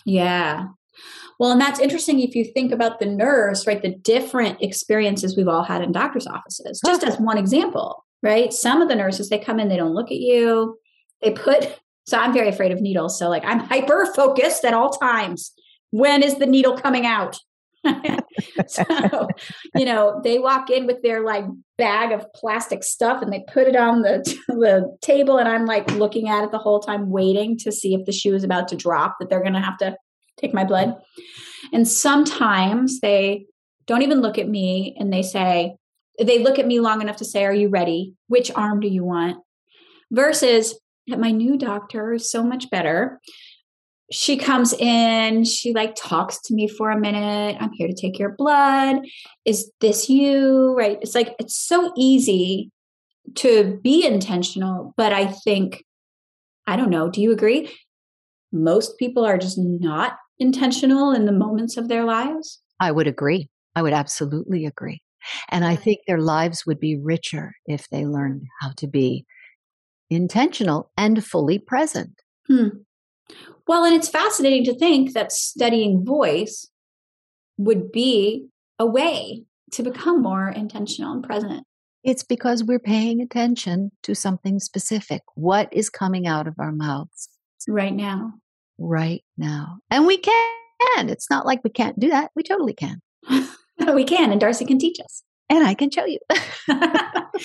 Yeah. 0.05 0.69
Well, 1.39 1.51
and 1.51 1.61
that's 1.61 1.81
interesting 1.81 2.21
if 2.21 2.35
you 2.35 2.45
think 2.45 2.73
about 2.73 3.01
the 3.01 3.07
nurse, 3.07 3.67
right? 3.67 3.83
The 3.83 3.95
different 3.95 4.63
experiences 4.63 5.37
we've 5.37 5.49
all 5.49 5.65
had 5.65 5.83
in 5.83 5.93
doctor's 5.93 6.27
offices, 6.27 6.81
just 6.85 7.05
as 7.05 7.19
one 7.19 7.37
example, 7.37 8.05
right? 8.23 8.53
Some 8.53 8.81
of 8.81 8.89
the 8.89 8.95
nurses, 8.95 9.29
they 9.29 9.39
come 9.39 9.61
in, 9.61 9.69
they 9.69 9.77
don't 9.77 9.95
look 9.95 10.11
at 10.11 10.19
you. 10.19 10.79
They 11.21 11.33
put, 11.33 11.79
so 12.07 12.19
I'm 12.19 12.33
very 12.33 12.49
afraid 12.49 12.73
of 12.73 12.81
needles. 12.81 13.19
So, 13.19 13.29
like, 13.29 13.45
I'm 13.45 13.61
hyper 13.61 14.07
focused 14.15 14.65
at 14.65 14.73
all 14.73 14.91
times. 14.91 15.53
When 15.97 16.23
is 16.23 16.35
the 16.35 16.45
needle 16.45 16.77
coming 16.77 17.07
out? 17.07 17.39
so, 18.67 19.29
you 19.75 19.87
know, 19.87 20.21
they 20.23 20.39
walk 20.39 20.69
in 20.69 20.87
with 20.87 21.03
their 21.03 21.25
like 21.25 21.45
bag 21.79 22.13
of 22.13 22.31
plastic 22.35 22.85
stuff 22.85 23.23
and 23.23 23.33
they 23.33 23.45
put 23.51 23.67
it 23.67 23.77
on 23.77 24.03
the, 24.03 24.19
the 24.49 24.95
table. 25.01 25.39
And 25.39 25.49
I'm 25.49 25.65
like 25.65 25.91
looking 25.93 26.29
at 26.29 26.45
it 26.45 26.51
the 26.51 26.59
whole 26.59 26.81
time, 26.81 27.09
waiting 27.09 27.57
to 27.59 27.73
see 27.73 27.95
if 27.95 28.05
the 28.05 28.13
shoe 28.13 28.35
is 28.35 28.45
about 28.45 28.69
to 28.69 28.77
drop, 28.77 29.17
that 29.21 29.31
they're 29.31 29.41
going 29.41 29.55
to 29.55 29.61
have 29.61 29.79
to 29.79 29.97
take 30.37 30.53
my 30.53 30.65
blood. 30.65 30.97
And 31.73 31.89
sometimes 31.89 33.01
they 33.01 33.47
don't 33.87 34.03
even 34.03 34.21
look 34.21 34.37
at 34.37 34.49
me 34.49 34.95
and 35.01 35.11
they 35.11 35.23
say, 35.23 35.77
they 36.23 36.41
look 36.41 36.59
at 36.59 36.67
me 36.67 36.81
long 36.81 37.01
enough 37.01 37.17
to 37.17 37.25
say, 37.25 37.45
Are 37.45 37.55
you 37.55 37.69
ready? 37.69 38.15
Which 38.29 38.51
arm 38.55 38.81
do 38.81 38.89
you 38.89 39.03
want? 39.03 39.39
Versus 40.11 40.79
at 41.11 41.19
my 41.19 41.31
new 41.31 41.57
doctor 41.57 42.13
is 42.13 42.31
so 42.31 42.43
much 42.43 42.69
better 42.69 43.21
she 44.13 44.37
comes 44.37 44.73
in 44.75 45.45
she 45.45 45.73
like 45.73 45.95
talks 45.97 46.41
to 46.43 46.55
me 46.55 46.69
for 46.69 46.91
a 46.91 47.01
minute. 47.01 47.57
I'm 47.61 47.73
here 47.73 47.89
to 47.89 47.95
take 47.95 48.19
your 48.19 48.35
blood. 48.37 48.99
Is 49.45 49.71
this 49.81 50.09
you? 50.09 50.75
Right? 50.77 50.99
It's 51.03 51.15
like 51.15 51.35
it's 51.39 51.57
so 51.57 51.93
easy 51.97 52.71
to 53.35 53.81
be 53.83 54.07
intentional 54.07 54.95
but 54.97 55.13
i 55.13 55.27
think 55.27 55.85
i 56.67 56.77
don't 56.77 56.91
know 56.91 57.11
do 57.11 57.21
you 57.21 57.33
agree? 57.33 57.69
Most 58.53 58.97
people 58.99 59.25
are 59.25 59.37
just 59.37 59.59
not 59.59 60.17
intentional 60.39 61.11
in 61.11 61.27
the 61.27 61.33
moments 61.33 61.77
of 61.77 61.89
their 61.89 62.05
lives? 62.05 62.63
I 62.79 62.93
would 62.93 63.09
agree. 63.09 63.49
I 63.75 63.83
would 63.83 63.93
absolutely 63.93 64.65
agree. 64.65 65.03
And 65.49 65.65
i 65.65 65.75
think 65.75 65.99
their 66.07 66.21
lives 66.21 66.65
would 66.67 66.79
be 66.79 66.97
richer 66.97 67.53
if 67.67 67.89
they 67.89 68.07
learned 68.07 68.45
how 68.61 68.71
to 68.77 68.87
be 68.87 69.27
intentional 70.09 70.93
and 70.97 71.25
fully 71.25 71.59
present. 71.59 72.23
Hmm. 72.47 72.69
Well, 73.67 73.85
and 73.85 73.95
it's 73.95 74.09
fascinating 74.09 74.65
to 74.65 74.79
think 74.79 75.13
that 75.13 75.33
studying 75.33 76.05
voice 76.05 76.69
would 77.59 77.91
be 77.91 78.47
a 78.79 78.87
way 78.87 79.45
to 79.73 79.83
become 79.83 80.23
more 80.23 80.49
intentional 80.49 81.13
and 81.13 81.25
present. 81.25 81.65
It's 82.05 82.23
because 82.23 82.63
we're 82.63 82.79
paying 82.79 83.21
attention 83.21 83.91
to 84.05 84.15
something 84.15 84.61
specific. 84.61 85.23
What 85.35 85.69
is 85.73 85.91
coming 85.91 86.27
out 86.27 86.47
of 86.47 86.55
our 86.59 86.71
mouths? 86.71 87.29
Right 87.67 87.95
now. 87.95 88.35
Right 88.79 89.25
now. 89.37 89.79
And 89.91 90.07
we 90.07 90.19
can. 90.19 90.53
It's 90.99 91.29
not 91.29 91.47
like 91.47 91.65
we 91.65 91.71
can't 91.71 91.99
do 91.99 92.11
that. 92.11 92.31
We 92.37 92.45
totally 92.45 92.75
can. 92.75 93.01
we 93.93 94.05
can. 94.05 94.31
And 94.31 94.41
Darcy 94.41 94.65
can 94.65 94.79
teach 94.79 95.01
us. 95.01 95.25
And 95.49 95.65
I 95.65 95.75
can 95.75 95.91
show 95.91 96.05
you. 96.05 96.19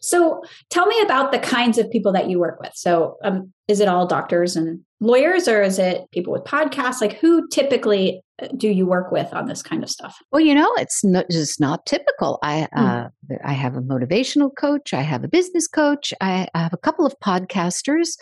so 0.00 0.42
tell 0.70 0.86
me 0.86 1.00
about 1.02 1.32
the 1.32 1.40
kinds 1.40 1.78
of 1.78 1.90
people 1.90 2.12
that 2.12 2.30
you 2.30 2.38
work 2.38 2.60
with. 2.60 2.72
So, 2.74 3.16
um, 3.24 3.52
is 3.66 3.80
it 3.80 3.88
all 3.88 4.06
doctors 4.06 4.56
and 4.56 4.80
lawyers, 5.00 5.48
or 5.48 5.62
is 5.62 5.78
it 5.78 6.10
people 6.12 6.32
with 6.32 6.44
podcasts? 6.44 7.00
Like, 7.00 7.18
who 7.18 7.48
typically 7.48 8.22
uh, 8.40 8.48
do 8.56 8.68
you 8.68 8.86
work 8.86 9.10
with 9.10 9.32
on 9.34 9.46
this 9.46 9.62
kind 9.62 9.82
of 9.82 9.90
stuff? 9.90 10.16
Well, 10.30 10.40
you 10.40 10.54
know, 10.54 10.72
it's 10.76 11.04
not 11.04 11.26
just 11.30 11.60
not 11.60 11.84
typical. 11.84 12.38
I 12.42 12.68
mm. 12.74 13.06
uh, 13.06 13.08
I 13.44 13.52
have 13.52 13.76
a 13.76 13.82
motivational 13.82 14.50
coach. 14.56 14.94
I 14.94 15.02
have 15.02 15.24
a 15.24 15.28
business 15.28 15.66
coach. 15.66 16.14
I, 16.20 16.46
I 16.54 16.62
have 16.62 16.72
a 16.72 16.78
couple 16.78 17.04
of 17.04 17.14
podcasters, 17.22 18.16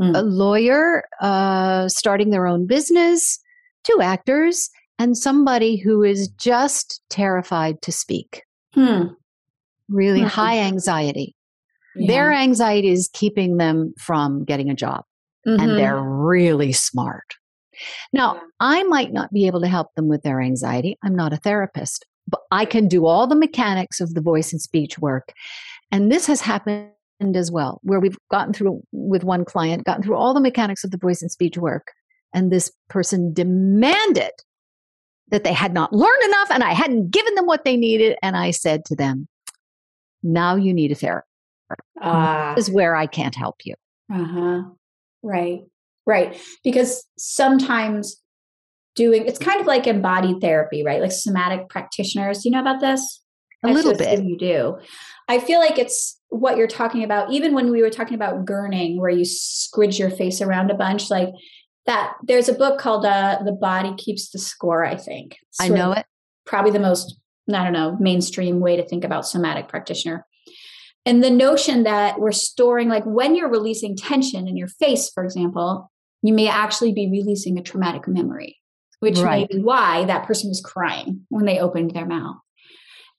mm. 0.00 0.14
a 0.14 0.22
lawyer 0.22 1.04
uh, 1.20 1.88
starting 1.88 2.30
their 2.30 2.46
own 2.46 2.66
business, 2.66 3.38
two 3.84 4.00
actors, 4.02 4.68
and 4.98 5.16
somebody 5.16 5.76
who 5.76 6.02
is 6.02 6.28
just 6.28 7.00
terrified 7.08 7.80
to 7.82 7.90
speak. 7.90 8.42
Hmm 8.74 9.14
really 9.92 10.20
mm-hmm. 10.20 10.28
high 10.28 10.58
anxiety. 10.58 11.36
Yeah. 11.94 12.06
Their 12.08 12.32
anxiety 12.32 12.88
is 12.88 13.10
keeping 13.12 13.58
them 13.58 13.94
from 13.98 14.44
getting 14.44 14.70
a 14.70 14.74
job, 14.74 15.04
mm-hmm. 15.46 15.60
and 15.60 15.78
they're 15.78 16.00
really 16.00 16.72
smart. 16.72 17.34
Now, 18.12 18.40
I 18.60 18.82
might 18.84 19.12
not 19.12 19.32
be 19.32 19.46
able 19.46 19.60
to 19.60 19.68
help 19.68 19.88
them 19.94 20.08
with 20.08 20.22
their 20.22 20.40
anxiety. 20.40 20.98
I'm 21.02 21.14
not 21.14 21.32
a 21.32 21.38
therapist, 21.38 22.06
but 22.28 22.40
I 22.50 22.64
can 22.64 22.88
do 22.88 23.06
all 23.06 23.26
the 23.26 23.34
mechanics 23.34 24.00
of 24.00 24.14
the 24.14 24.20
voice 24.20 24.52
and 24.52 24.60
speech 24.60 24.98
work. 24.98 25.32
And 25.90 26.10
this 26.10 26.26
has 26.26 26.40
happened 26.40 26.90
as 27.34 27.50
well, 27.50 27.80
where 27.82 28.00
we've 28.00 28.18
gotten 28.30 28.52
through 28.52 28.82
with 28.92 29.24
one 29.24 29.44
client, 29.44 29.84
gotten 29.84 30.02
through 30.02 30.16
all 30.16 30.34
the 30.34 30.40
mechanics 30.40 30.84
of 30.84 30.90
the 30.90 30.98
voice 30.98 31.22
and 31.22 31.30
speech 31.30 31.58
work. 31.58 31.88
And 32.34 32.50
this 32.50 32.72
person 32.88 33.34
demanded 33.34 34.32
that 35.32 35.44
they 35.44 35.52
had 35.52 35.72
not 35.72 35.92
learned 35.92 36.22
enough 36.24 36.50
and 36.50 36.62
I 36.62 36.74
hadn't 36.74 37.10
given 37.10 37.34
them 37.34 37.46
what 37.46 37.64
they 37.64 37.76
needed. 37.76 38.16
And 38.22 38.36
I 38.36 38.52
said 38.52 38.84
to 38.86 38.94
them, 38.94 39.26
now 40.22 40.54
you 40.54 40.72
need 40.72 40.92
a 40.92 40.94
therapist. 40.94 41.26
Uh, 42.00 42.54
this 42.54 42.68
is 42.68 42.74
where 42.74 42.94
I 42.94 43.06
can't 43.06 43.34
help 43.34 43.56
you. 43.64 43.74
Uh 44.12 44.24
huh. 44.24 44.62
Right. 45.22 45.62
Right. 46.06 46.40
Because 46.62 47.04
sometimes 47.16 48.20
doing 48.94 49.26
it's 49.26 49.38
kind 49.38 49.58
of 49.58 49.66
like 49.66 49.86
embodied 49.86 50.40
therapy, 50.42 50.84
right? 50.84 51.00
Like 51.00 51.12
somatic 51.12 51.68
practitioners. 51.70 52.42
Do 52.42 52.50
you 52.50 52.52
know 52.52 52.60
about 52.60 52.80
this? 52.80 53.22
A 53.64 53.68
I 53.68 53.72
little 53.72 53.96
bit. 53.96 54.22
You 54.22 54.36
do. 54.36 54.78
I 55.28 55.38
feel 55.38 55.60
like 55.60 55.78
it's 55.78 56.20
what 56.28 56.58
you're 56.58 56.66
talking 56.66 57.04
about. 57.04 57.32
Even 57.32 57.54
when 57.54 57.70
we 57.70 57.80
were 57.80 57.90
talking 57.90 58.14
about 58.14 58.44
gurning, 58.44 58.98
where 58.98 59.10
you 59.10 59.24
squidge 59.24 59.98
your 59.98 60.10
face 60.10 60.42
around 60.42 60.70
a 60.70 60.74
bunch, 60.74 61.10
like 61.10 61.30
that. 61.86 62.14
There's 62.22 62.48
a 62.48 62.54
book 62.54 62.78
called 62.78 63.04
uh, 63.04 63.38
"The 63.44 63.52
Body 63.52 63.94
Keeps 63.96 64.30
the 64.30 64.38
Score." 64.38 64.84
I 64.84 64.96
think. 64.96 65.36
I 65.60 65.68
know 65.68 65.92
it. 65.92 66.06
Probably 66.44 66.72
the 66.72 66.80
most 66.80 67.16
I 67.48 67.64
don't 67.64 67.72
know, 67.72 67.96
mainstream 67.98 68.60
way 68.60 68.76
to 68.76 68.86
think 68.86 69.04
about 69.04 69.26
somatic 69.26 69.68
practitioner. 69.68 70.26
And 71.04 71.22
the 71.22 71.30
notion 71.30 71.82
that 71.82 72.20
we're 72.20 72.32
storing, 72.32 72.88
like 72.88 73.04
when 73.04 73.34
you're 73.34 73.50
releasing 73.50 73.96
tension 73.96 74.46
in 74.46 74.56
your 74.56 74.68
face, 74.68 75.10
for 75.10 75.24
example, 75.24 75.90
you 76.22 76.32
may 76.32 76.48
actually 76.48 76.92
be 76.92 77.10
releasing 77.10 77.58
a 77.58 77.62
traumatic 77.62 78.06
memory, 78.06 78.58
which 79.00 79.18
right. 79.18 79.48
may 79.50 79.56
be 79.56 79.62
why 79.62 80.04
that 80.04 80.26
person 80.26 80.48
was 80.48 80.60
crying 80.60 81.26
when 81.28 81.44
they 81.44 81.58
opened 81.58 81.90
their 81.90 82.06
mouth. 82.06 82.36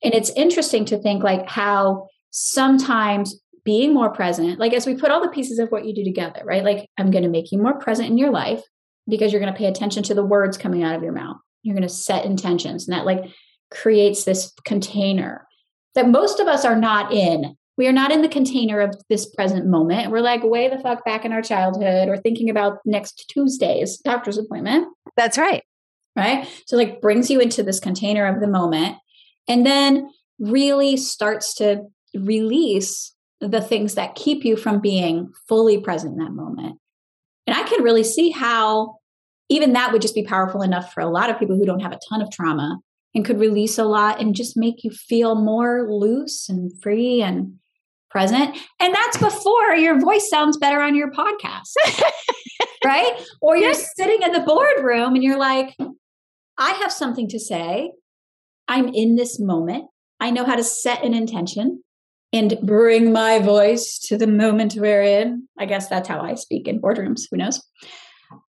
And 0.02 0.14
it's 0.14 0.30
interesting 0.30 0.86
to 0.86 0.98
think 0.98 1.22
like 1.22 1.48
how 1.48 2.08
sometimes 2.30 3.38
being 3.64 3.94
more 3.94 4.10
present, 4.10 4.58
like 4.58 4.72
as 4.74 4.86
we 4.86 4.94
put 4.94 5.10
all 5.10 5.22
the 5.22 5.28
pieces 5.28 5.58
of 5.58 5.70
what 5.70 5.84
you 5.84 5.94
do 5.94 6.04
together, 6.04 6.42
right? 6.44 6.64
Like 6.64 6.88
I'm 6.98 7.10
going 7.10 7.24
to 7.24 7.30
make 7.30 7.50
you 7.50 7.58
more 7.58 7.78
present 7.78 8.08
in 8.08 8.18
your 8.18 8.30
life 8.30 8.62
because 9.08 9.32
you're 9.32 9.40
going 9.40 9.52
to 9.52 9.58
pay 9.58 9.66
attention 9.66 10.02
to 10.04 10.14
the 10.14 10.24
words 10.24 10.58
coming 10.58 10.82
out 10.82 10.94
of 10.94 11.02
your 11.02 11.12
mouth. 11.12 11.36
You're 11.62 11.74
going 11.74 11.88
to 11.88 11.94
set 11.94 12.26
intentions 12.26 12.86
and 12.86 12.96
that 12.96 13.06
like 13.06 13.24
creates 13.70 14.24
this 14.24 14.52
container 14.64 15.46
that 15.94 16.08
most 16.08 16.40
of 16.40 16.46
us 16.46 16.64
are 16.64 16.76
not 16.76 17.12
in 17.12 17.56
We 17.76 17.88
are 17.88 17.92
not 17.92 18.12
in 18.12 18.22
the 18.22 18.28
container 18.28 18.80
of 18.80 18.94
this 19.08 19.26
present 19.26 19.66
moment. 19.66 20.10
We're 20.10 20.20
like 20.20 20.44
way 20.44 20.68
the 20.68 20.78
fuck 20.78 21.04
back 21.04 21.24
in 21.24 21.32
our 21.32 21.42
childhood 21.42 22.08
or 22.08 22.16
thinking 22.16 22.50
about 22.50 22.78
next 22.84 23.24
Tuesday's 23.28 23.98
doctor's 23.98 24.38
appointment. 24.38 24.88
That's 25.16 25.38
right. 25.38 25.62
Right. 26.16 26.48
So, 26.66 26.76
like, 26.76 27.00
brings 27.00 27.28
you 27.28 27.40
into 27.40 27.64
this 27.64 27.80
container 27.80 28.26
of 28.26 28.40
the 28.40 28.46
moment 28.46 28.96
and 29.48 29.66
then 29.66 30.08
really 30.38 30.96
starts 30.96 31.54
to 31.54 31.86
release 32.14 33.13
the 33.40 33.60
things 33.60 33.94
that 33.94 34.14
keep 34.14 34.44
you 34.44 34.56
from 34.56 34.80
being 34.80 35.32
fully 35.48 35.78
present 35.78 36.12
in 36.12 36.24
that 36.24 36.32
moment. 36.32 36.78
And 37.46 37.56
I 37.56 37.62
can 37.64 37.82
really 37.82 38.04
see 38.04 38.30
how 38.30 38.96
even 39.48 39.74
that 39.74 39.92
would 39.92 40.02
just 40.02 40.14
be 40.14 40.24
powerful 40.24 40.62
enough 40.62 40.92
for 40.92 41.00
a 41.00 41.10
lot 41.10 41.30
of 41.30 41.38
people 41.38 41.56
who 41.56 41.66
don't 41.66 41.80
have 41.80 41.92
a 41.92 41.98
ton 42.08 42.22
of 42.22 42.30
trauma 42.30 42.78
and 43.14 43.24
could 43.24 43.38
release 43.38 43.78
a 43.78 43.84
lot 43.84 44.20
and 44.20 44.34
just 44.34 44.56
make 44.56 44.82
you 44.82 44.90
feel 44.90 45.34
more 45.34 45.86
loose 45.88 46.48
and 46.48 46.72
free 46.82 47.22
and 47.22 47.54
present. 48.10 48.56
And 48.80 48.94
that's 48.94 49.18
before 49.18 49.74
your 49.74 50.00
voice 50.00 50.28
sounds 50.28 50.56
better 50.56 50.80
on 50.80 50.94
your 50.94 51.10
podcast, 51.12 51.74
right? 52.84 53.22
Or 53.40 53.56
you're 53.56 53.70
yes. 53.70 53.90
sitting 53.96 54.22
in 54.22 54.32
the 54.32 54.40
boardroom 54.40 55.14
and 55.14 55.22
you're 55.22 55.38
like, 55.38 55.76
I 56.56 56.70
have 56.70 56.92
something 56.92 57.28
to 57.28 57.38
say. 57.38 57.92
I'm 58.66 58.88
in 58.88 59.16
this 59.16 59.38
moment. 59.38 59.86
I 60.20 60.30
know 60.30 60.44
how 60.44 60.56
to 60.56 60.64
set 60.64 61.04
an 61.04 61.12
intention 61.12 61.82
and 62.34 62.58
bring 62.64 63.12
my 63.12 63.38
voice 63.38 63.96
to 64.00 64.18
the 64.18 64.26
moment 64.26 64.74
we're 64.74 65.02
in. 65.02 65.46
I 65.56 65.66
guess 65.66 65.88
that's 65.88 66.08
how 66.08 66.20
I 66.20 66.34
speak 66.34 66.66
in 66.66 66.80
boardrooms. 66.80 67.22
Who 67.30 67.36
knows? 67.36 67.62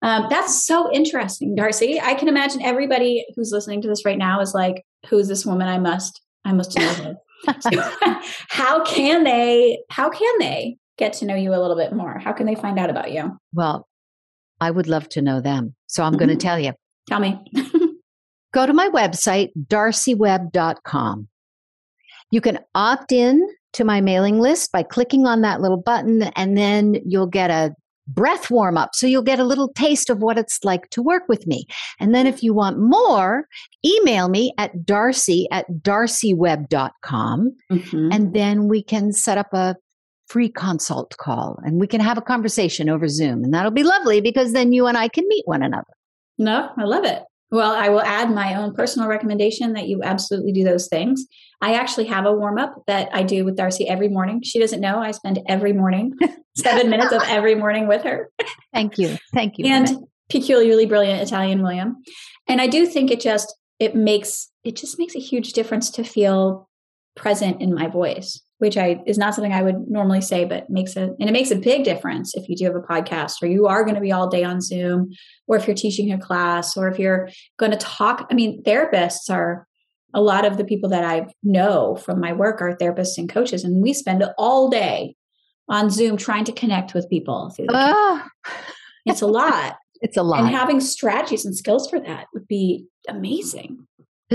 Um, 0.02 0.26
that's 0.30 0.66
so 0.66 0.92
interesting, 0.92 1.54
Darcy. 1.54 2.02
I 2.02 2.16
can 2.16 2.28
imagine 2.28 2.64
everybody 2.64 3.24
who's 3.36 3.52
listening 3.52 3.84
to 3.84 3.88
this 3.88 4.04
right 4.04 4.18
now 4.18 4.42
is 4.42 4.56
like, 4.56 4.84
"Who's 5.08 5.28
this 5.28 5.46
woman? 5.46 5.68
I 5.68 5.78
must, 5.78 6.20
I 6.44 6.54
must 6.54 6.78
know 6.78 6.94
her." 6.94 7.16
how 8.50 8.84
can 8.84 9.24
they? 9.24 9.80
How 9.92 10.10
can 10.10 10.34
they 10.40 10.78
get 10.98 11.14
to 11.14 11.26
know 11.26 11.36
you 11.36 11.54
a 11.54 11.62
little 11.62 11.78
bit 11.78 11.94
more? 11.94 12.18
How 12.18 12.34
can 12.34 12.48
they 12.48 12.56
find 12.56 12.80
out 12.80 12.90
about 12.90 13.12
you? 13.12 13.38
Well, 13.54 13.88
I 14.60 14.72
would 14.72 14.88
love 14.88 15.08
to 15.10 15.22
know 15.22 15.42
them, 15.42 15.76
so 15.86 16.04
I'm 16.04 16.14
mm-hmm. 16.14 16.26
going 16.26 16.30
to 16.30 16.44
tell 16.44 16.60
you. 16.60 16.74
Tell 17.08 17.20
me. 17.20 17.40
Go 18.54 18.66
to 18.66 18.74
my 18.74 18.90
website, 18.90 19.50
darcyweb.com. 19.68 21.28
You 22.32 22.42
can 22.42 22.60
opt 22.74 23.12
in 23.12 23.48
to 23.76 23.84
my 23.84 24.02
mailing 24.02 24.40
list 24.40 24.72
by 24.72 24.84
clicking 24.84 25.26
on 25.26 25.42
that 25.42 25.62
little 25.62 25.78
button, 25.78 26.24
and 26.36 26.58
then 26.58 26.96
you'll 27.06 27.28
get 27.28 27.50
a 27.50 27.74
breath 28.08 28.52
warm 28.52 28.78
up. 28.78 28.92
So 28.94 29.08
you'll 29.08 29.24
get 29.24 29.40
a 29.40 29.44
little 29.44 29.70
taste 29.70 30.10
of 30.10 30.20
what 30.20 30.38
it's 30.38 30.64
like 30.64 30.90
to 30.92 31.02
work 31.02 31.24
with 31.28 31.48
me. 31.48 31.66
And 32.00 32.14
then 32.14 32.28
if 32.28 32.44
you 32.44 32.54
want 32.54 32.78
more, 32.80 33.48
email 33.84 34.30
me 34.30 34.54
at 34.58 34.86
darcy 34.86 35.48
at 35.52 35.66
darcyweb.com. 35.82 37.56
Mm-hmm. 37.72 38.10
And 38.12 38.34
then 38.34 38.68
we 38.68 38.84
can 38.84 39.12
set 39.12 39.38
up 39.38 39.54
a 39.54 39.76
free 40.28 40.50
consult 40.50 41.16
call 41.18 41.60
and 41.64 41.80
we 41.80 41.88
can 41.88 42.02
have 42.02 42.18
a 42.18 42.22
conversation 42.22 42.90
over 42.90 43.08
Zoom. 43.08 43.44
And 43.44 43.54
that'll 43.54 43.72
be 43.72 43.84
lovely 43.84 44.22
because 44.22 44.54
then 44.54 44.72
you 44.72 44.88
and 44.88 44.98
I 44.98 45.08
can 45.08 45.28
meet 45.28 45.44
one 45.48 45.64
another. 45.64 45.84
No, 46.38 46.70
I 46.78 46.84
love 46.84 47.06
it. 47.06 47.24
Well, 47.52 47.74
I 47.74 47.90
will 47.90 48.02
add 48.02 48.32
my 48.32 48.56
own 48.56 48.74
personal 48.74 49.08
recommendation 49.08 49.74
that 49.74 49.88
you 49.88 50.02
absolutely 50.04 50.52
do 50.52 50.64
those 50.64 50.88
things. 50.88 51.26
I 51.62 51.76
actually 51.76 52.06
have 52.06 52.26
a 52.26 52.34
warm 52.34 52.58
up 52.58 52.84
that 52.88 53.10
I 53.14 53.24
do 53.24 53.46
with 53.46 53.56
Darcy 53.56 53.88
every 53.88 54.10
morning. 54.10 54.42
She 54.44 54.60
doesn't 54.60 54.82
know 54.82 55.00
I 55.00 55.12
spend 55.12 55.40
every 55.48 55.74
morning, 55.74 56.14
seven 56.58 56.90
minutes 56.90 57.14
of 57.14 57.22
every 57.28 57.56
morning 57.56 57.88
with 57.88 58.04
her. 58.04 58.30
Thank 58.74 58.98
you. 58.98 59.18
Thank 59.34 59.58
you. 59.58 59.66
And 59.68 60.06
peculiarly 60.30 60.86
brilliant 60.86 61.22
Italian 61.22 61.62
William. 61.62 61.98
And 62.48 62.60
I 62.62 62.68
do 62.68 62.86
think 62.86 63.12
it 63.12 63.22
just, 63.22 63.56
it 63.80 63.96
makes, 63.96 64.52
it 64.64 64.76
just 64.76 64.98
makes 64.98 65.16
a 65.16 65.20
huge 65.20 65.54
difference 65.54 65.90
to 65.92 66.04
feel 66.04 66.68
present 67.16 67.62
in 67.62 67.74
my 67.74 67.88
voice 67.88 68.42
which 68.58 68.78
I 68.78 69.02
is 69.06 69.18
not 69.18 69.36
something 69.36 69.54
I 69.54 69.62
would 69.62 69.88
normally 69.90 70.22
say, 70.22 70.46
but 70.46 70.70
makes 70.70 70.96
a 70.96 71.04
and 71.20 71.30
it 71.30 71.34
makes 71.34 71.52
a 71.52 71.56
big 71.58 71.84
difference 71.84 72.36
if 72.36 72.48
you 72.48 72.56
do 72.56 72.66
have 72.66 72.76
a 72.76 72.80
podcast 72.80 73.42
or 73.42 73.48
you 73.48 73.68
are 73.68 73.84
going 73.84 73.96
to 73.96 74.02
be 74.02 74.12
all 74.12 74.30
day 74.30 74.44
on 74.44 74.62
Zoom, 74.62 75.12
or 75.48 75.58
if 75.58 75.68
you're 75.68 75.76
teaching 75.76 76.12
a 76.12 76.18
class, 76.18 76.78
or 76.78 76.88
if 76.88 76.98
you're 76.98 77.30
going 77.58 77.72
to 77.72 77.78
talk. 77.78 78.28
I 78.32 78.34
mean, 78.34 78.64
therapists 78.64 79.30
are 79.30 79.68
a 80.14 80.22
lot 80.22 80.46
of 80.46 80.58
the 80.58 80.64
people 80.64 80.90
that 80.90 81.04
I 81.04 81.28
know 81.44 81.98
from 81.98 82.22
my 82.22 82.32
work 82.32 82.62
are 82.62 82.78
therapists 82.78 83.18
and 83.18 83.30
coaches, 83.30 83.64
and 83.64 83.84
we 83.84 83.94
spend 83.94 84.24
all 84.38 84.70
day 84.70 85.16
on 85.68 85.90
Zoom 85.90 86.16
trying 86.16 86.46
to 86.46 86.54
connect 86.54 86.94
with 86.94 87.10
people. 87.10 87.54
Oh. 87.70 88.28
It's 89.08 89.22
a 89.22 89.28
lot. 89.28 89.76
it's 90.02 90.18
a 90.18 90.24
lot. 90.24 90.40
And 90.40 90.50
having 90.50 90.80
strategies 90.80 91.46
and 91.46 91.56
skills 91.56 91.88
for 91.88 92.00
that 92.00 92.26
would 92.34 92.48
be 92.48 92.88
amazing. 93.08 93.86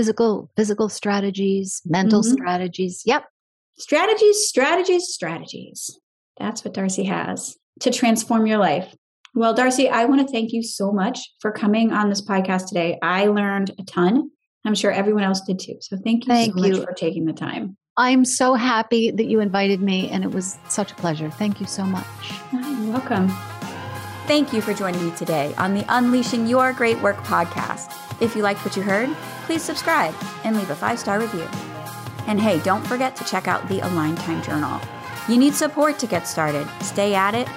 Physical, 0.01 0.49
physical 0.55 0.89
strategies, 0.89 1.79
mental 1.85 2.21
mm-hmm. 2.21 2.33
strategies. 2.33 3.03
Yep. 3.05 3.23
Strategies, 3.77 4.47
strategies, 4.47 5.09
strategies. 5.09 5.99
That's 6.39 6.65
what 6.65 6.73
Darcy 6.73 7.03
has 7.03 7.55
to 7.81 7.91
transform 7.91 8.47
your 8.47 8.57
life. 8.57 8.95
Well, 9.35 9.53
Darcy, 9.53 9.89
I 9.89 10.05
want 10.05 10.25
to 10.25 10.33
thank 10.33 10.53
you 10.53 10.63
so 10.63 10.91
much 10.91 11.19
for 11.39 11.51
coming 11.51 11.93
on 11.93 12.09
this 12.09 12.19
podcast 12.19 12.69
today. 12.69 12.97
I 13.03 13.27
learned 13.27 13.75
a 13.77 13.83
ton. 13.83 14.31
I'm 14.65 14.73
sure 14.73 14.91
everyone 14.91 15.21
else 15.21 15.41
did 15.41 15.59
too. 15.59 15.77
So 15.81 15.97
thank 16.03 16.25
you 16.25 16.33
thank 16.33 16.57
so 16.57 16.65
you. 16.65 16.77
much 16.77 16.83
for 16.83 16.93
taking 16.93 17.25
the 17.25 17.33
time. 17.33 17.77
I'm 17.95 18.25
so 18.25 18.55
happy 18.55 19.11
that 19.11 19.25
you 19.25 19.39
invited 19.39 19.83
me, 19.83 20.09
and 20.09 20.23
it 20.23 20.31
was 20.31 20.57
such 20.67 20.91
a 20.91 20.95
pleasure. 20.95 21.29
Thank 21.29 21.61
you 21.61 21.67
so 21.67 21.83
much. 21.83 22.07
You're 22.51 22.91
welcome. 22.91 23.31
Thank 24.27 24.53
you 24.53 24.61
for 24.61 24.73
joining 24.73 25.03
me 25.03 25.11
today 25.15 25.53
on 25.57 25.73
the 25.73 25.83
Unleashing 25.89 26.45
Your 26.45 26.73
Great 26.73 27.01
Work 27.01 27.17
podcast. 27.23 27.91
If 28.21 28.35
you 28.35 28.43
liked 28.43 28.63
what 28.63 28.77
you 28.77 28.83
heard, 28.83 29.09
please 29.45 29.63
subscribe 29.63 30.13
and 30.43 30.55
leave 30.55 30.69
a 30.69 30.75
five 30.75 30.99
star 30.99 31.19
review. 31.19 31.47
And 32.27 32.39
hey, 32.39 32.59
don't 32.59 32.85
forget 32.85 33.15
to 33.15 33.25
check 33.25 33.47
out 33.47 33.67
the 33.67 33.79
Aligned 33.79 34.19
Time 34.19 34.41
Journal. 34.43 34.79
You 35.27 35.37
need 35.37 35.55
support 35.55 35.97
to 35.99 36.07
get 36.07 36.27
started. 36.27 36.67
Stay 36.81 37.15
at 37.15 37.33
it 37.33 37.49